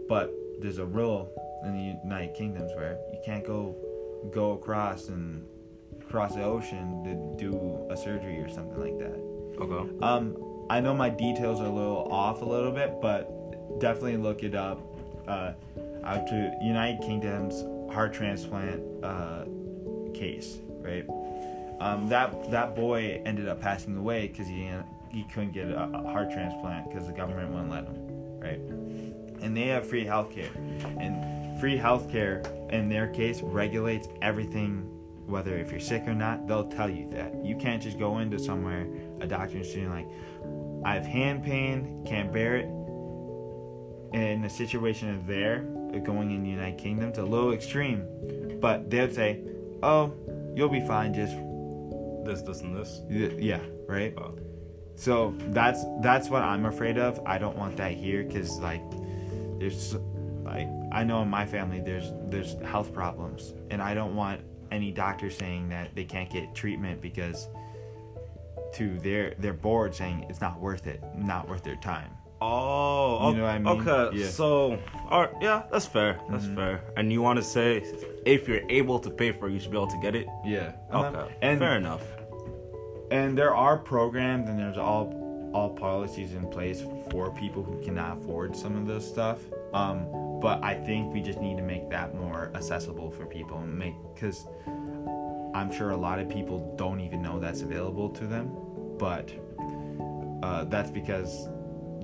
but 0.09 0.33
there's 0.61 0.79
a 0.79 0.87
rule 0.87 1.31
in 1.65 1.73
the 1.73 1.99
United 2.05 2.35
Kingdoms 2.35 2.73
where 2.75 2.99
you 3.13 3.21
can't 3.25 3.45
go 3.45 3.77
go 4.33 4.53
across 4.53 5.09
and 5.09 5.47
cross 6.09 6.35
the 6.35 6.43
ocean 6.43 7.03
to 7.05 7.45
do 7.45 7.87
a 7.91 7.97
surgery 7.97 8.39
or 8.39 8.49
something 8.49 8.81
like 8.81 8.99
that. 8.99 9.19
Okay. 9.61 10.05
Um, 10.05 10.37
I 10.71 10.81
know 10.81 10.95
my 10.95 11.11
details 11.11 11.61
are 11.61 11.67
a 11.67 11.71
little 11.73 12.09
off 12.11 12.43
a 12.43 12.45
little 12.45 12.73
bit, 12.73 13.01
but 13.01 13.81
definitely 13.81 14.17
look 14.17 14.43
it 14.43 14.55
up. 14.55 14.81
Uh, 15.29 15.53
out 16.05 16.27
to 16.27 16.55
United 16.61 17.01
Kingdom's 17.01 17.65
heart 17.93 18.13
transplant 18.13 18.83
uh, 19.03 19.45
case, 20.13 20.59
right? 20.81 21.07
Um, 21.81 22.09
that 22.09 22.51
that 22.51 22.77
boy 22.77 23.23
ended 23.25 23.49
up 23.49 23.61
passing 23.61 23.97
away 23.97 24.29
because 24.29 24.47
he 24.47 24.71
he 25.11 25.25
couldn't 25.25 25.53
get 25.53 25.69
a, 25.69 25.91
a 25.95 26.03
heart 26.03 26.31
transplant 26.31 26.91
because 26.91 27.07
the 27.07 27.13
government 27.13 27.51
wouldn't 27.51 27.71
let 27.71 27.85
him, 27.85 28.39
right? 28.39 28.61
And 29.45 29.55
they 29.57 29.67
have 29.69 29.87
free 29.87 30.05
healthcare, 30.07 30.49
and 30.99 31.61
free 31.61 31.79
healthcare 31.79 32.73
in 32.73 32.89
their 32.89 33.09
case 33.09 33.43
regulates 33.43 34.09
everything. 34.23 34.91
Whether 35.27 35.57
if 35.57 35.71
you're 35.71 35.81
sick 35.81 36.07
or 36.07 36.15
not, 36.15 36.47
they'll 36.49 36.69
tell 36.69 36.89
you 36.89 37.09
that 37.11 37.45
you 37.45 37.57
can't 37.57 37.83
just 37.83 37.99
go 37.99 38.19
into 38.19 38.39
somewhere 38.39 38.87
a 39.21 39.27
doctor 39.27 39.57
and 39.57 39.67
saying 39.67 39.91
like, 39.91 40.07
I 40.85 40.95
have 40.95 41.07
hand 41.07 41.45
pain, 41.45 42.05
can't 42.07 42.33
bear 42.33 42.57
it. 42.57 42.67
In 44.15 44.43
the 44.43 44.51
situation 44.51 45.15
of 45.15 45.27
there, 45.27 45.67
uh, 45.95 45.99
going 45.99 46.31
in 46.31 46.43
the 46.43 46.49
United 46.51 46.79
Kingdom, 46.79 47.09
it's 47.09 47.19
a 47.19 47.23
little 47.25 47.53
extreme, 47.53 48.07
but 48.61 48.89
they'd 48.91 49.13
say, 49.15 49.41
"Oh, 49.83 50.13
you'll 50.55 50.69
be 50.69 50.87
fine. 50.87 51.13
Just 51.13 51.35
This, 52.25 52.43
this, 52.43 52.61
and 52.63 52.77
this. 52.77 53.03
yeah, 53.11 53.61
right." 53.89 54.15
Oh. 54.17 54.39
So 54.95 55.35
that's 55.51 55.85
that's 56.01 56.29
what 56.29 56.43
I'm 56.43 56.67
afraid 56.67 56.97
of. 56.99 57.21
I 57.27 57.39
don't 57.39 57.57
want 57.57 57.77
that 57.79 57.93
here 57.93 58.23
because 58.23 58.59
like 58.61 58.83
there's 59.69 59.97
like 60.45 60.69
I 60.93 61.05
know 61.05 61.23
in 61.23 61.29
my 61.29 61.47
family 61.47 61.81
there's 61.81 62.13
there's 62.27 62.55
health 62.63 62.93
problems, 62.93 63.55
and 63.71 63.81
I 63.81 63.95
don't 63.95 64.15
want 64.15 64.43
any 64.71 64.91
doctor 64.91 65.31
saying 65.31 65.71
that 65.71 65.95
they 65.95 66.05
can't 66.05 66.31
get 66.31 66.55
treatment 66.55 67.01
because 67.01 67.49
to 68.75 68.99
their 69.01 69.35
their 69.39 69.55
board 69.55 69.95
saying 69.95 70.27
it's 70.29 70.41
not 70.41 70.61
worth 70.61 70.87
it, 70.87 71.03
not 71.17 71.49
worth 71.49 71.63
their 71.63 71.77
time. 71.77 72.11
Oh, 72.43 73.31
You 73.31 73.37
know 73.39 73.43
what 73.45 73.49
I 73.55 73.59
mean? 73.59 73.89
Okay, 73.89 74.19
Yeah. 74.19 74.27
so, 74.27 74.79
all 75.09 75.23
right, 75.23 75.31
yeah, 75.41 75.63
that's 75.73 75.87
fair. 75.87 76.21
That's 76.29 76.45
Mhm. 76.45 76.55
fair. 76.57 76.81
And 76.95 77.11
you 77.11 77.23
want 77.23 77.39
to 77.39 77.43
say, 77.43 77.83
if 78.27 78.47
you're 78.47 78.69
able 78.69 78.99
to 78.99 79.09
pay 79.09 79.33
for 79.33 79.49
it, 79.49 79.53
you 79.53 79.61
should 79.61 79.71
be 79.71 79.79
able 79.79 79.87
to 79.87 80.01
get 80.03 80.15
it. 80.15 80.27
Yeah. 80.45 80.73
Okay, 80.93 81.35
And 81.41 81.59
fair 81.59 81.77
enough. 81.77 82.03
and 83.11 83.39
there 83.39 83.55
are 83.55 83.79
programs 83.79 84.51
and 84.51 84.59
there's 84.59 84.77
all 84.77 85.05
all 85.55 85.71
policies 85.71 86.35
in 86.35 86.47
place 86.49 86.83
for 87.11 87.31
people 87.33 87.63
who 87.63 87.81
cannot 87.83 88.19
afford 88.19 88.55
some 88.57 88.77
of 88.77 88.87
this 88.87 89.07
stuff 89.09 89.39
um 89.73 90.07
but 90.41 90.63
i 90.65 90.75
think 90.75 91.13
we 91.15 91.21
just 91.23 91.41
need 91.41 91.57
to 91.57 91.63
make 91.63 91.89
that 91.89 92.15
more 92.15 92.51
accessible 92.55 93.11
for 93.11 93.25
people 93.25 93.59
and 93.59 93.73
make 93.79 93.95
because 94.15 94.47
i'm 95.55 95.71
sure 95.73 95.91
a 95.91 95.97
lot 95.97 96.19
of 96.19 96.29
people 96.29 96.75
don't 96.77 97.01
even 97.01 97.23
know 97.23 97.39
that's 97.39 97.63
available 97.63 98.09
to 98.11 98.27
them 98.27 98.51
but 98.99 99.31
uh, 100.43 100.65
that's 100.65 100.91
because 100.91 101.49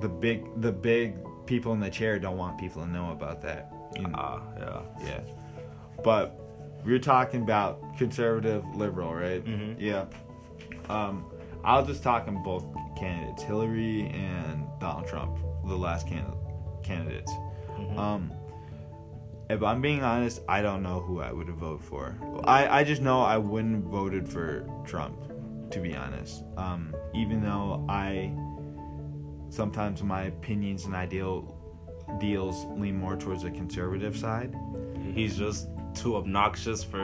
the 0.01 0.09
big 0.09 0.45
the 0.63 0.73
big 0.73 1.17
people 1.45 1.73
in 1.73 1.81
the 1.81 1.91
chair 1.91 2.19
don't 2.19 2.39
want 2.39 2.57
people 2.59 2.81
to 2.83 2.89
know 2.89 3.11
about 3.11 3.43
that 3.43 3.71
you 3.97 4.03
know? 4.03 4.11
Ah, 4.15 4.43
yeah. 4.59 4.81
yeah 5.05 5.21
but 6.05 6.37
we're 6.85 6.99
talking 6.99 7.43
about 7.43 7.83
conservative 7.99 8.65
liberal 8.77 9.13
right 9.13 9.45
Mhm. 9.45 9.75
yeah 9.79 10.05
um, 10.89 11.25
I 11.63 11.79
was 11.79 11.87
just 11.89 12.03
talking 12.03 12.43
both 12.43 12.65
candidates, 13.01 13.43
Hillary 13.43 14.09
and 14.15 14.67
Donald 14.79 15.07
Trump, 15.09 15.39
the 15.67 15.75
last 15.77 16.07
can- 16.07 16.35
candidates. 16.83 17.33
Mhm. 17.79 17.97
Um, 17.99 18.33
if 19.49 19.63
I'm 19.63 19.81
being 19.81 20.03
honest, 20.05 20.43
I 20.49 20.63
don't 20.63 20.83
know 20.83 21.01
who 21.01 21.21
I 21.21 21.33
would 21.33 21.49
have 21.49 21.57
voted 21.57 21.85
for. 21.85 22.17
I, 22.45 22.81
I 22.81 22.85
just 22.85 23.03
know 23.03 23.21
I 23.23 23.37
wouldn't 23.39 23.75
have 23.83 23.85
voted 23.93 24.29
for 24.29 24.65
Trump, 24.85 25.17
to 25.71 25.81
be 25.81 25.97
honest. 25.97 26.45
Um, 26.57 26.95
even 27.15 27.43
though 27.43 27.85
I 27.89 28.33
sometimes 29.49 30.03
my 30.03 30.23
opinions 30.25 30.85
and 30.85 30.95
ideal 30.95 31.57
deals 32.21 32.67
lean 32.79 32.97
more 32.97 33.17
towards 33.17 33.43
the 33.43 33.51
conservative 33.51 34.17
side. 34.17 34.55
He's 35.15 35.37
just 35.37 35.69
too 35.95 36.17
obnoxious 36.17 36.85
for 36.85 36.99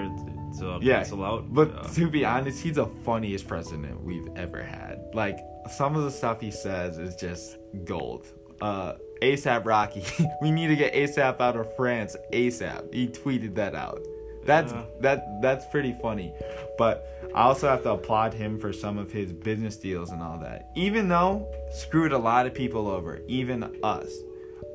to 0.58 0.78
Yeah, 0.80 0.96
cancel 0.98 1.24
out. 1.24 1.52
But 1.52 1.72
yeah. 1.74 1.82
to 1.94 2.08
be 2.08 2.24
honest, 2.24 2.62
he's 2.62 2.76
the 2.76 2.86
funniest 2.86 3.48
president 3.48 4.02
we've 4.02 4.28
ever 4.36 4.62
had. 4.62 5.00
Like 5.14 5.38
some 5.68 5.96
of 5.96 6.04
the 6.04 6.10
stuff 6.10 6.40
he 6.40 6.50
says 6.50 6.98
is 6.98 7.16
just 7.16 7.56
gold. 7.84 8.26
Uh, 8.60 8.94
ASAP 9.22 9.64
Rocky, 9.64 10.04
we 10.42 10.50
need 10.50 10.68
to 10.68 10.76
get 10.76 10.94
ASAP 10.94 11.40
out 11.40 11.56
of 11.56 11.74
France 11.76 12.16
ASAP. 12.32 12.92
He 12.92 13.08
tweeted 13.08 13.54
that 13.56 13.74
out. 13.74 14.00
That's 14.44 14.72
Yeah. 14.72 14.84
that 15.00 15.42
that's 15.42 15.66
pretty 15.66 15.92
funny. 16.00 16.32
But 16.78 17.06
I 17.34 17.42
also 17.42 17.68
have 17.68 17.82
to 17.82 17.90
applaud 17.90 18.32
him 18.32 18.58
for 18.60 18.72
some 18.72 18.96
of 18.96 19.10
his 19.10 19.32
business 19.32 19.76
deals 19.76 20.10
and 20.10 20.22
all 20.22 20.38
that. 20.38 20.70
Even 20.76 21.08
though 21.08 21.48
screwed 21.72 22.12
a 22.12 22.18
lot 22.18 22.46
of 22.46 22.54
people 22.54 22.88
over, 22.88 23.20
even 23.26 23.64
us. 23.82 24.10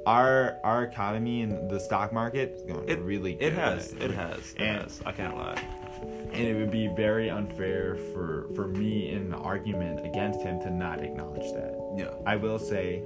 Our 0.06 0.58
our 0.64 0.84
economy 0.84 1.42
and 1.44 1.70
the 1.70 1.80
stock 1.80 2.12
market 2.12 2.54
is 2.56 2.64
going 2.64 2.90
it 2.90 3.00
really 3.02 3.34
it 3.40 3.54
has, 3.54 3.94
it 3.94 4.12
has, 4.12 4.54
it 4.58 4.62
And- 4.62 4.82
has. 4.82 5.02
I 5.06 5.12
can't 5.12 5.36
lie. 5.38 5.64
And 6.32 6.48
it 6.48 6.56
would 6.56 6.72
be 6.72 6.88
very 6.88 7.30
unfair 7.30 7.96
for 8.14 8.48
for 8.56 8.68
me 8.68 9.12
in 9.12 9.24
an 9.24 9.34
argument 9.34 10.06
against 10.06 10.42
him 10.42 10.60
to 10.62 10.70
not 10.70 11.02
acknowledge 11.02 11.52
that. 11.54 11.96
Yeah. 11.98 12.12
I 12.26 12.36
will 12.38 12.60
say 12.60 13.04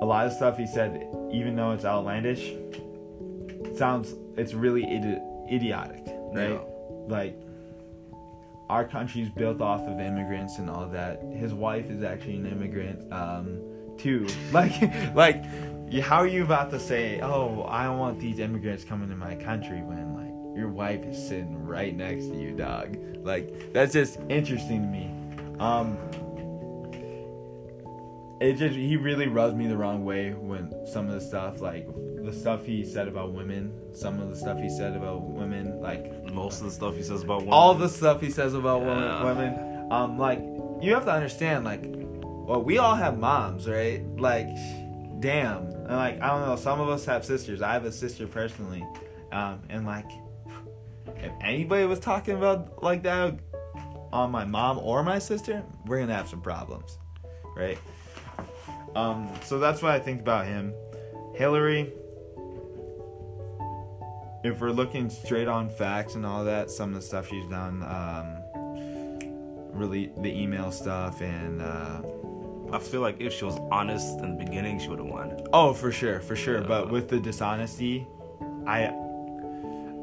a 0.00 0.04
lot 0.04 0.26
of 0.26 0.32
stuff 0.32 0.58
he 0.58 0.66
said, 0.66 1.06
even 1.32 1.54
though 1.54 1.72
it's 1.72 1.84
outlandish, 1.84 2.52
sounds 3.76 4.14
it's 4.36 4.54
really 4.54 4.82
idi- 4.82 5.52
idiotic, 5.52 6.04
right? 6.32 6.52
Yeah. 6.52 6.60
Like 7.06 7.38
our 8.68 8.84
country's 8.84 9.28
built 9.28 9.60
off 9.60 9.82
of 9.82 10.00
immigrants 10.00 10.58
and 10.58 10.68
all 10.68 10.88
that. 10.88 11.22
His 11.22 11.54
wife 11.54 11.90
is 11.90 12.02
actually 12.02 12.36
an 12.36 12.46
immigrant 12.46 13.12
um, 13.12 13.60
too. 13.98 14.26
Like, 14.52 14.72
like, 15.14 15.44
how 16.00 16.16
are 16.16 16.26
you 16.26 16.44
about 16.44 16.70
to 16.70 16.80
say, 16.80 17.20
"Oh, 17.20 17.64
I 17.68 17.84
don't 17.84 17.98
want 17.98 18.18
these 18.18 18.38
immigrants 18.38 18.84
coming 18.84 19.08
to 19.10 19.16
my 19.16 19.34
country" 19.36 19.82
when 19.82 19.98
your 20.54 20.68
wife 20.68 21.04
is 21.04 21.28
sitting 21.28 21.64
right 21.64 21.94
next 21.96 22.26
to 22.26 22.36
you, 22.36 22.52
dog. 22.56 22.96
Like 23.22 23.72
that's 23.72 23.92
just 23.92 24.18
interesting 24.28 24.82
to 24.82 24.88
me. 24.88 25.10
Um, 25.60 25.98
it 28.40 28.54
just 28.54 28.74
he 28.74 28.96
really 28.96 29.26
rubs 29.28 29.54
me 29.54 29.66
the 29.66 29.76
wrong 29.76 30.04
way 30.04 30.32
when 30.32 30.72
some 30.86 31.08
of 31.08 31.14
the 31.14 31.20
stuff 31.20 31.60
like 31.60 31.86
the 32.24 32.32
stuff 32.32 32.64
he 32.64 32.84
said 32.84 33.06
about 33.08 33.32
women, 33.32 33.72
some 33.94 34.20
of 34.20 34.28
the 34.30 34.36
stuff 34.36 34.58
he 34.58 34.68
said 34.68 34.96
about 34.96 35.22
women, 35.22 35.80
like 35.80 36.10
Most 36.32 36.60
of 36.60 36.66
the 36.66 36.72
stuff 36.72 36.96
he 36.96 37.02
says 37.02 37.22
about 37.22 37.38
women. 37.40 37.52
all 37.52 37.74
the 37.74 37.88
stuff 37.88 38.20
he 38.20 38.30
says 38.30 38.54
about 38.54 38.82
Yeah. 38.82 39.22
women, 39.24 39.54
women. 39.54 39.92
Um, 39.92 40.18
like 40.18 40.40
you 40.80 40.92
have 40.94 41.04
to 41.04 41.12
understand, 41.12 41.64
like, 41.64 41.82
well, 41.86 42.62
we 42.62 42.78
all 42.78 42.94
have 42.96 43.18
moms, 43.18 43.68
right? 43.68 44.02
Like, 44.18 44.48
damn, 45.20 45.64
and 45.66 45.96
like 45.96 46.20
I 46.20 46.28
don't 46.28 46.46
know, 46.48 46.56
some 46.56 46.80
of 46.80 46.88
us 46.88 47.04
have 47.06 47.24
sisters. 47.24 47.62
I 47.62 47.72
have 47.72 47.84
a 47.84 47.92
sister 47.92 48.26
personally, 48.26 48.84
um, 49.32 49.60
and 49.70 49.86
like, 49.86 50.10
if 51.16 51.32
anybody 51.40 51.84
was 51.86 51.98
talking 51.98 52.34
about 52.34 52.82
like 52.82 53.02
that 53.02 53.38
on 54.12 54.30
my 54.30 54.44
mom 54.44 54.78
or 54.78 55.02
my 55.02 55.18
sister, 55.18 55.62
we're 55.86 56.00
gonna 56.00 56.14
have 56.14 56.28
some 56.28 56.40
problems, 56.40 56.98
right? 57.56 57.78
Um, 58.94 59.28
so 59.44 59.58
that's 59.58 59.82
what 59.82 59.92
I 59.92 59.98
think 59.98 60.20
about 60.20 60.46
him. 60.46 60.72
Hillary, 61.34 61.92
if 64.44 64.60
we're 64.60 64.70
looking 64.70 65.10
straight 65.10 65.48
on 65.48 65.68
facts 65.68 66.14
and 66.14 66.24
all 66.24 66.44
that, 66.44 66.70
some 66.70 66.90
of 66.90 66.94
the 66.94 67.02
stuff 67.02 67.28
she's 67.28 67.46
done, 67.46 67.82
um, 67.82 68.36
really 69.72 70.12
the 70.18 70.30
email 70.30 70.70
stuff 70.70 71.20
and 71.20 71.60
uh, 71.60 72.02
I 72.72 72.78
feel 72.78 73.00
like 73.00 73.20
if 73.20 73.32
she 73.32 73.44
was 73.44 73.58
honest 73.70 74.18
in 74.20 74.36
the 74.36 74.44
beginning, 74.44 74.78
she 74.78 74.88
would 74.88 74.98
have 74.98 75.08
won. 75.08 75.46
oh, 75.52 75.72
for 75.72 75.92
sure, 75.92 76.20
for 76.20 76.34
sure. 76.36 76.60
But 76.60 76.90
with 76.90 77.08
the 77.08 77.20
dishonesty, 77.20 78.06
I 78.66 78.92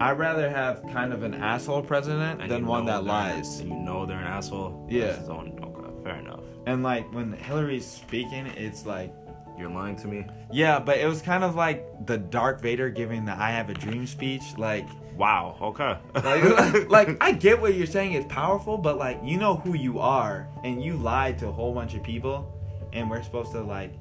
I'd 0.02 0.18
rather 0.18 0.50
have 0.50 0.82
kind 0.92 1.14
of 1.14 1.24
an 1.24 1.34
asshole 1.34 1.84
president 1.84 2.42
And 2.42 2.50
than 2.52 2.66
one 2.66 2.86
that 2.86 3.04
lies. 3.04 3.60
And 3.60 3.70
you 3.70 3.76
know 3.76 4.06
they're 4.06 4.18
an 4.20 4.26
asshole. 4.28 4.88
Yeah. 4.90 5.18
Own- 5.30 5.58
okay, 5.64 6.04
fair 6.04 6.16
enough. 6.18 6.42
And 6.66 6.84
like 6.84 7.12
when 7.14 7.32
Hillary's 7.34 7.86
speaking, 7.86 8.46
it's 8.48 8.86
like 8.86 9.14
You're 9.58 9.70
lying 9.70 9.96
to 9.98 10.08
me. 10.08 10.26
yeah, 10.52 10.80
but 10.80 10.98
it 11.00 11.08
was 11.08 11.22
kind 11.22 11.44
of 11.44 11.56
like 11.56 11.86
the 12.08 12.18
Darth 12.18 12.62
Vader 12.62 12.90
giving 12.90 13.26
the 13.26 13.34
"I 13.34 13.52
have 13.52 13.70
a 13.70 13.74
dream" 13.74 14.06
speech, 14.08 14.44
like. 14.58 14.88
Wow. 15.18 15.58
Okay. 15.62 15.98
like, 16.24 16.90
like 16.90 17.18
I 17.24 17.32
get 17.34 17.62
what 17.62 17.76
you're 17.76 17.86
saying 17.86 18.14
it's 18.14 18.26
powerful, 18.34 18.78
but 18.78 18.98
like 18.98 19.20
you 19.24 19.38
know 19.38 19.56
who 19.58 19.76
you 19.76 20.00
are, 20.00 20.48
and 20.64 20.82
you 20.84 20.98
lied 20.98 21.38
to 21.40 21.50
a 21.50 21.52
whole 21.52 21.74
bunch 21.76 21.94
of 21.94 22.02
people, 22.02 22.52
and 22.94 23.08
we're 23.10 23.22
supposed 23.22 23.52
to 23.52 23.62
like, 23.62 23.92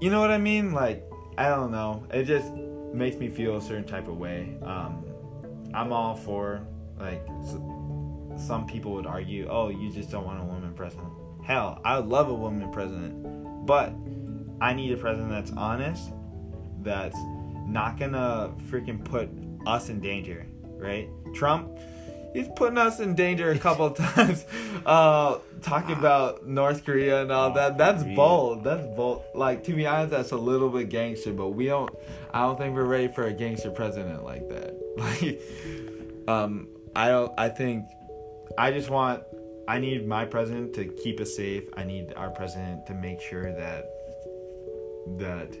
you 0.00 0.08
know 0.08 0.20
what 0.20 0.30
I 0.30 0.38
mean? 0.38 0.72
Like 0.72 1.04
I 1.36 1.48
don't 1.48 1.72
know, 1.72 2.04
it 2.12 2.24
just 2.24 2.50
makes 2.92 3.16
me 3.16 3.28
feel 3.28 3.56
a 3.56 3.60
certain 3.62 3.84
type 3.84 4.08
of 4.08 4.16
way. 4.18 4.56
Um, 4.62 5.04
I'm 5.74 5.92
all 5.92 6.14
for 6.16 6.60
like 6.98 7.22
s- 7.42 7.56
some 8.46 8.66
people 8.66 8.92
would 8.94 9.06
argue, 9.06 9.46
oh, 9.50 9.68
you 9.68 9.90
just 9.92 10.10
don't 10.10 10.24
want 10.24 10.40
a 10.40 10.44
woman 10.44 10.72
president. 10.74 11.08
Hell, 11.44 11.80
I 11.84 11.98
would 11.98 12.08
love 12.08 12.28
a 12.28 12.34
woman 12.34 12.70
president, 12.70 13.66
but 13.66 13.92
I 14.60 14.72
need 14.74 14.92
a 14.92 14.96
president 14.96 15.30
that's 15.30 15.52
honest, 15.52 16.10
that's 16.82 17.16
not 17.66 17.98
gonna 17.98 18.52
freaking 18.70 19.04
put 19.04 19.28
us 19.66 19.88
in 19.88 20.00
danger, 20.00 20.46
right? 20.64 21.08
Trump, 21.34 21.78
he's 22.32 22.48
putting 22.56 22.78
us 22.78 23.00
in 23.00 23.14
danger 23.14 23.50
a 23.50 23.58
couple 23.58 23.90
times, 23.94 24.44
uh, 24.86 25.38
talking 25.62 25.96
about 25.96 26.46
North 26.46 26.84
Korea 26.84 27.22
and 27.22 27.30
all 27.32 27.52
that. 27.52 27.78
That's 27.78 28.02
Korea. 28.02 28.16
bold. 28.16 28.64
That's 28.64 28.86
bold. 28.96 29.24
Like 29.34 29.64
to 29.64 29.72
be 29.72 29.86
honest, 29.86 30.10
that's 30.10 30.32
a 30.32 30.36
little 30.36 30.68
bit 30.68 30.88
gangster, 30.88 31.32
but 31.32 31.48
we 31.50 31.66
don't. 31.66 31.94
I 32.32 32.42
don't 32.42 32.58
think 32.58 32.74
we're 32.74 32.84
ready 32.84 33.08
for 33.08 33.24
a 33.26 33.32
gangster 33.32 33.70
president 33.70 34.24
like 34.24 34.48
that. 34.48 34.74
Like, 35.00 35.40
um, 36.28 36.68
I 36.94 37.08
don't. 37.08 37.32
I 37.38 37.48
think. 37.48 37.86
I 38.58 38.70
just 38.72 38.90
want. 38.90 39.22
I 39.68 39.78
need 39.78 40.06
my 40.06 40.24
president 40.24 40.74
to 40.74 40.84
keep 40.84 41.20
us 41.20 41.36
safe. 41.36 41.64
I 41.76 41.84
need 41.84 42.12
our 42.16 42.30
president 42.30 42.86
to 42.86 42.94
make 42.94 43.20
sure 43.20 43.52
that 43.52 43.86
that 45.18 45.56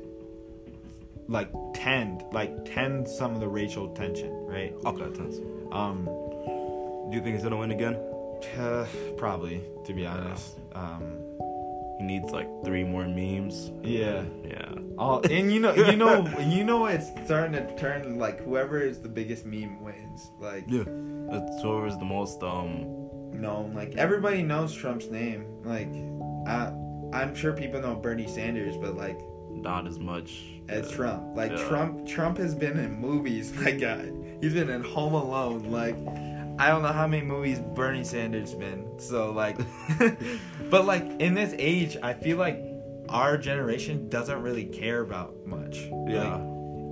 like 1.28 1.48
tend 1.74 2.24
like 2.32 2.64
tend 2.64 3.08
some 3.08 3.34
of 3.34 3.40
the 3.40 3.48
racial 3.48 3.88
tension, 3.94 4.32
right? 4.46 4.74
okay, 4.84 5.16
tense. 5.16 5.38
Um, 5.70 6.04
Do 6.04 7.16
you 7.16 7.22
think 7.22 7.34
he's 7.36 7.44
gonna 7.44 7.56
win 7.56 7.70
again? 7.70 7.94
Uh, 8.58 8.86
probably 9.16 9.62
to 9.84 9.92
be 9.92 10.06
honest. 10.06 10.58
Um, 10.74 11.02
He 11.98 12.04
needs 12.06 12.30
like 12.30 12.48
three 12.64 12.84
more 12.84 13.06
memes. 13.06 13.70
yeah. 13.82 14.22
Yeah. 14.44 14.72
All 14.98 15.20
and 15.30 15.50
you 15.52 15.60
know 15.60 15.74
you 15.74 15.96
know 15.96 16.26
you 16.40 16.62
know 16.64 16.86
it's 16.86 17.08
starting 17.24 17.52
to 17.52 17.76
turn 17.76 18.18
like 18.18 18.40
whoever 18.44 18.78
is 18.80 19.00
the 19.00 19.08
biggest 19.08 19.46
meme 19.46 19.82
wins. 19.82 20.30
Like 20.38 20.64
Yeah. 20.68 20.84
It's 21.32 21.62
whoever's 21.62 21.96
the 21.98 22.04
most 22.04 22.42
um 22.42 22.96
no, 23.32 23.70
like 23.74 23.94
everybody 23.96 24.42
knows 24.42 24.74
Trump's 24.74 25.06
name. 25.06 25.44
Like 25.64 25.92
I 26.46 26.72
I'm 27.12 27.34
sure 27.34 27.52
people 27.52 27.80
know 27.80 27.94
Bernie 27.96 28.26
Sanders, 28.28 28.76
but 28.76 28.96
like 28.96 29.18
not 29.50 29.86
as 29.86 29.98
much. 29.98 30.42
as 30.68 30.88
Yeah. 30.90 30.96
Trump. 30.96 31.36
Like 31.36 31.52
Yeah. 31.52 31.68
Trump 31.68 32.06
Trump 32.06 32.38
has 32.38 32.54
been 32.54 32.78
in 32.78 32.92
movies, 33.00 33.52
my 33.62 33.70
guy. 33.72 34.10
He's 34.40 34.54
been 34.54 34.70
in 34.70 34.82
Home 34.84 35.14
Alone. 35.14 35.64
Like 35.70 35.96
I 36.60 36.68
don't 36.68 36.82
know 36.82 36.92
how 36.92 37.06
many 37.06 37.24
movies 37.24 37.58
Bernie 37.58 38.04
Sanders 38.04 38.54
been. 38.54 38.98
So 38.98 39.32
like 39.32 39.56
but 40.70 40.84
like 40.84 41.04
in 41.20 41.32
this 41.34 41.54
age, 41.58 41.96
I 42.02 42.12
feel 42.12 42.36
like 42.36 42.62
our 43.08 43.38
generation 43.38 44.10
doesn't 44.10 44.42
really 44.42 44.66
care 44.66 45.00
about 45.00 45.46
much. 45.46 45.78
Yeah. 46.06 46.34
Like, 46.34 46.42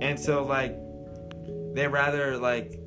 and 0.01 0.19
so 0.19 0.43
like 0.43 0.75
they 1.75 1.87
rather 1.87 2.35
like 2.37 2.79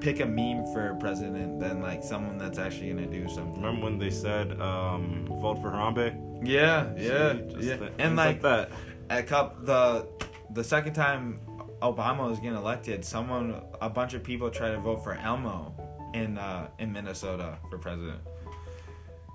pick 0.00 0.20
a 0.20 0.26
meme 0.26 0.66
for 0.74 0.90
a 0.90 0.96
president 0.96 1.60
than 1.60 1.80
like 1.80 2.02
someone 2.02 2.36
that's 2.36 2.58
actually 2.58 2.90
gonna 2.90 3.06
do 3.06 3.26
something. 3.28 3.62
Remember 3.62 3.84
when 3.84 3.98
they 3.98 4.10
said 4.10 4.60
um 4.60 5.26
vote 5.40 5.62
for 5.62 5.70
Harambe? 5.70 6.46
Yeah, 6.46 6.92
yeah, 6.96 7.32
just 7.34 7.56
yeah. 7.62 7.76
th- 7.76 7.92
And 7.98 7.98
things 7.98 8.16
like 8.16 8.42
that. 8.42 8.70
a 9.08 9.22
cup 9.22 9.64
the 9.64 10.06
the 10.52 10.62
second 10.64 10.92
time 10.92 11.40
Obama 11.80 12.28
was 12.28 12.38
getting 12.38 12.56
elected, 12.56 13.02
someone 13.04 13.62
a 13.80 13.88
bunch 13.88 14.12
of 14.12 14.22
people 14.22 14.50
tried 14.50 14.72
to 14.72 14.78
vote 14.78 15.02
for 15.02 15.14
Elmo 15.14 15.74
in 16.14 16.38
uh 16.38 16.68
in 16.78 16.92
Minnesota 16.92 17.58
for 17.70 17.78
president. 17.78 18.20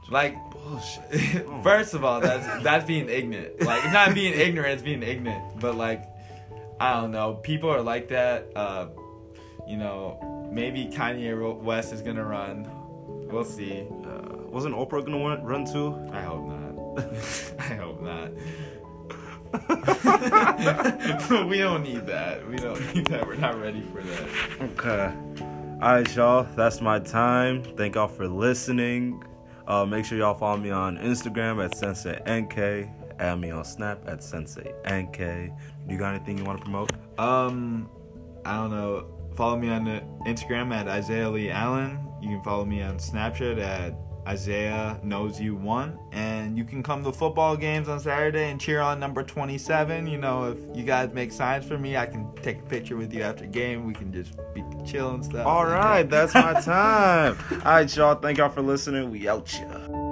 Like 0.10 0.36
Bullshit. 0.52 1.46
Oh. 1.48 1.62
first 1.64 1.94
of 1.94 2.04
all, 2.04 2.22
that's 2.22 2.64
that's 2.64 2.86
being 2.86 3.10
ignorant. 3.10 3.62
Like 3.62 3.92
not 3.92 4.14
being 4.14 4.34
ignorant, 4.34 4.74
it's 4.74 4.84
being 4.84 5.04
ignorant. 5.04 5.60
But 5.60 5.76
like 5.76 6.04
I 6.80 7.02
don't 7.02 7.12
know, 7.12 7.36
people 7.36 7.70
are 7.70 7.82
like 7.82 8.10
that. 8.10 8.52
Uh 8.56 8.88
you 9.68 9.76
know, 9.76 10.48
maybe 10.52 10.86
Kanye 10.86 11.62
West 11.62 11.92
is 11.92 12.02
gonna 12.02 12.24
run. 12.24 12.70
We'll 13.30 13.44
see. 13.44 13.86
Uh, 14.06 14.38
wasn't 14.48 14.76
Oprah 14.76 15.06
gonna 15.06 15.44
run 15.44 15.66
too? 15.66 15.94
I 16.14 16.22
hope 16.22 16.48
not. 16.48 16.68
I 17.60 17.76
hope 17.76 18.02
not. 18.02 18.32
we 21.48 21.60
don't 21.60 21.84
need 21.84 22.06
that. 22.08 22.48
We 22.48 22.58
don't 22.58 22.96
need 22.96 23.08
that. 23.08 23.28
We're 23.28 23.36
not 23.36 23.60
ready 23.60 23.82
for 23.82 24.02
that. 24.02 24.28
Okay. 24.62 25.14
All 25.80 25.94
right, 25.94 26.16
y'all. 26.16 26.42
That's 26.56 26.82
my 26.82 26.98
time. 26.98 27.62
Thank 27.62 27.94
y'all 27.94 28.08
for 28.08 28.28
listening. 28.28 29.24
Uh, 29.68 29.86
make 29.86 30.06
sure 30.06 30.18
y'all 30.18 30.34
follow 30.34 30.58
me 30.58 30.72
on 30.72 30.98
Instagram 30.98 31.64
at 31.64 31.78
Sensei 31.78 32.20
NK. 32.28 32.90
Add 33.20 33.40
me 33.40 33.52
on 33.52 33.64
Snap 33.64 34.02
at 34.08 34.24
Sensei 34.24 34.74
NK. 34.90 35.52
You 35.88 35.98
got 36.00 36.16
anything 36.16 36.40
you 36.40 36.46
want 36.46 36.58
to 36.58 36.64
promote? 36.64 36.92
Um, 37.20 37.92
I 38.44 38.56
don't 38.56 38.72
know. 38.72 39.06
Follow 39.36 39.56
me 39.56 39.70
on 39.70 39.86
Instagram 40.26 40.74
at 40.74 40.88
Isaiah 40.88 41.30
Lee 41.30 41.52
Allen. 41.52 42.00
You 42.24 42.30
can 42.30 42.44
follow 42.44 42.66
me 42.66 42.82
on 42.82 42.98
Snapchat 42.98 43.60
at 43.60 43.94
Isaiah 44.28 45.00
Knows 45.04 45.40
You 45.40 45.56
One, 45.56 45.98
and 46.12 46.58
you 46.58 46.66
can 46.66 46.84
come 46.84 47.02
to 47.06 47.14
football 47.14 47.56
games 47.56 47.88
on 47.88 48.02
Saturday 48.02 48.52
and 48.52 48.60
cheer 48.60 48.82
on 48.82 49.00
number 49.00 49.24
twenty-seven. 49.24 50.06
You 50.06 50.18
know, 50.18 50.52
if 50.52 50.58
you 50.78 50.84
guys 50.84 51.14
make 51.14 51.32
signs 51.32 51.66
for 51.66 51.78
me, 51.78 51.96
I 51.96 52.06
can 52.06 52.30
take 52.42 52.60
a 52.60 52.64
picture 52.64 52.98
with 52.98 53.14
you 53.14 53.22
after 53.22 53.46
game. 53.46 53.86
We 53.86 53.94
can 53.94 54.12
just 54.12 54.36
be 54.54 54.64
chill 54.86 55.12
and 55.12 55.24
stuff. 55.24 55.48
All 55.48 55.66
right, 55.66 56.04
that's 56.04 56.34
my 56.34 56.54
time. 56.62 57.38
All 57.52 57.58
right, 57.60 57.96
y'all. 57.96 58.16
Thank 58.16 58.40
y'all 58.40 58.50
for 58.50 58.62
listening. 58.62 59.10
We 59.12 59.30
out, 59.30 59.52
ya. 59.58 60.07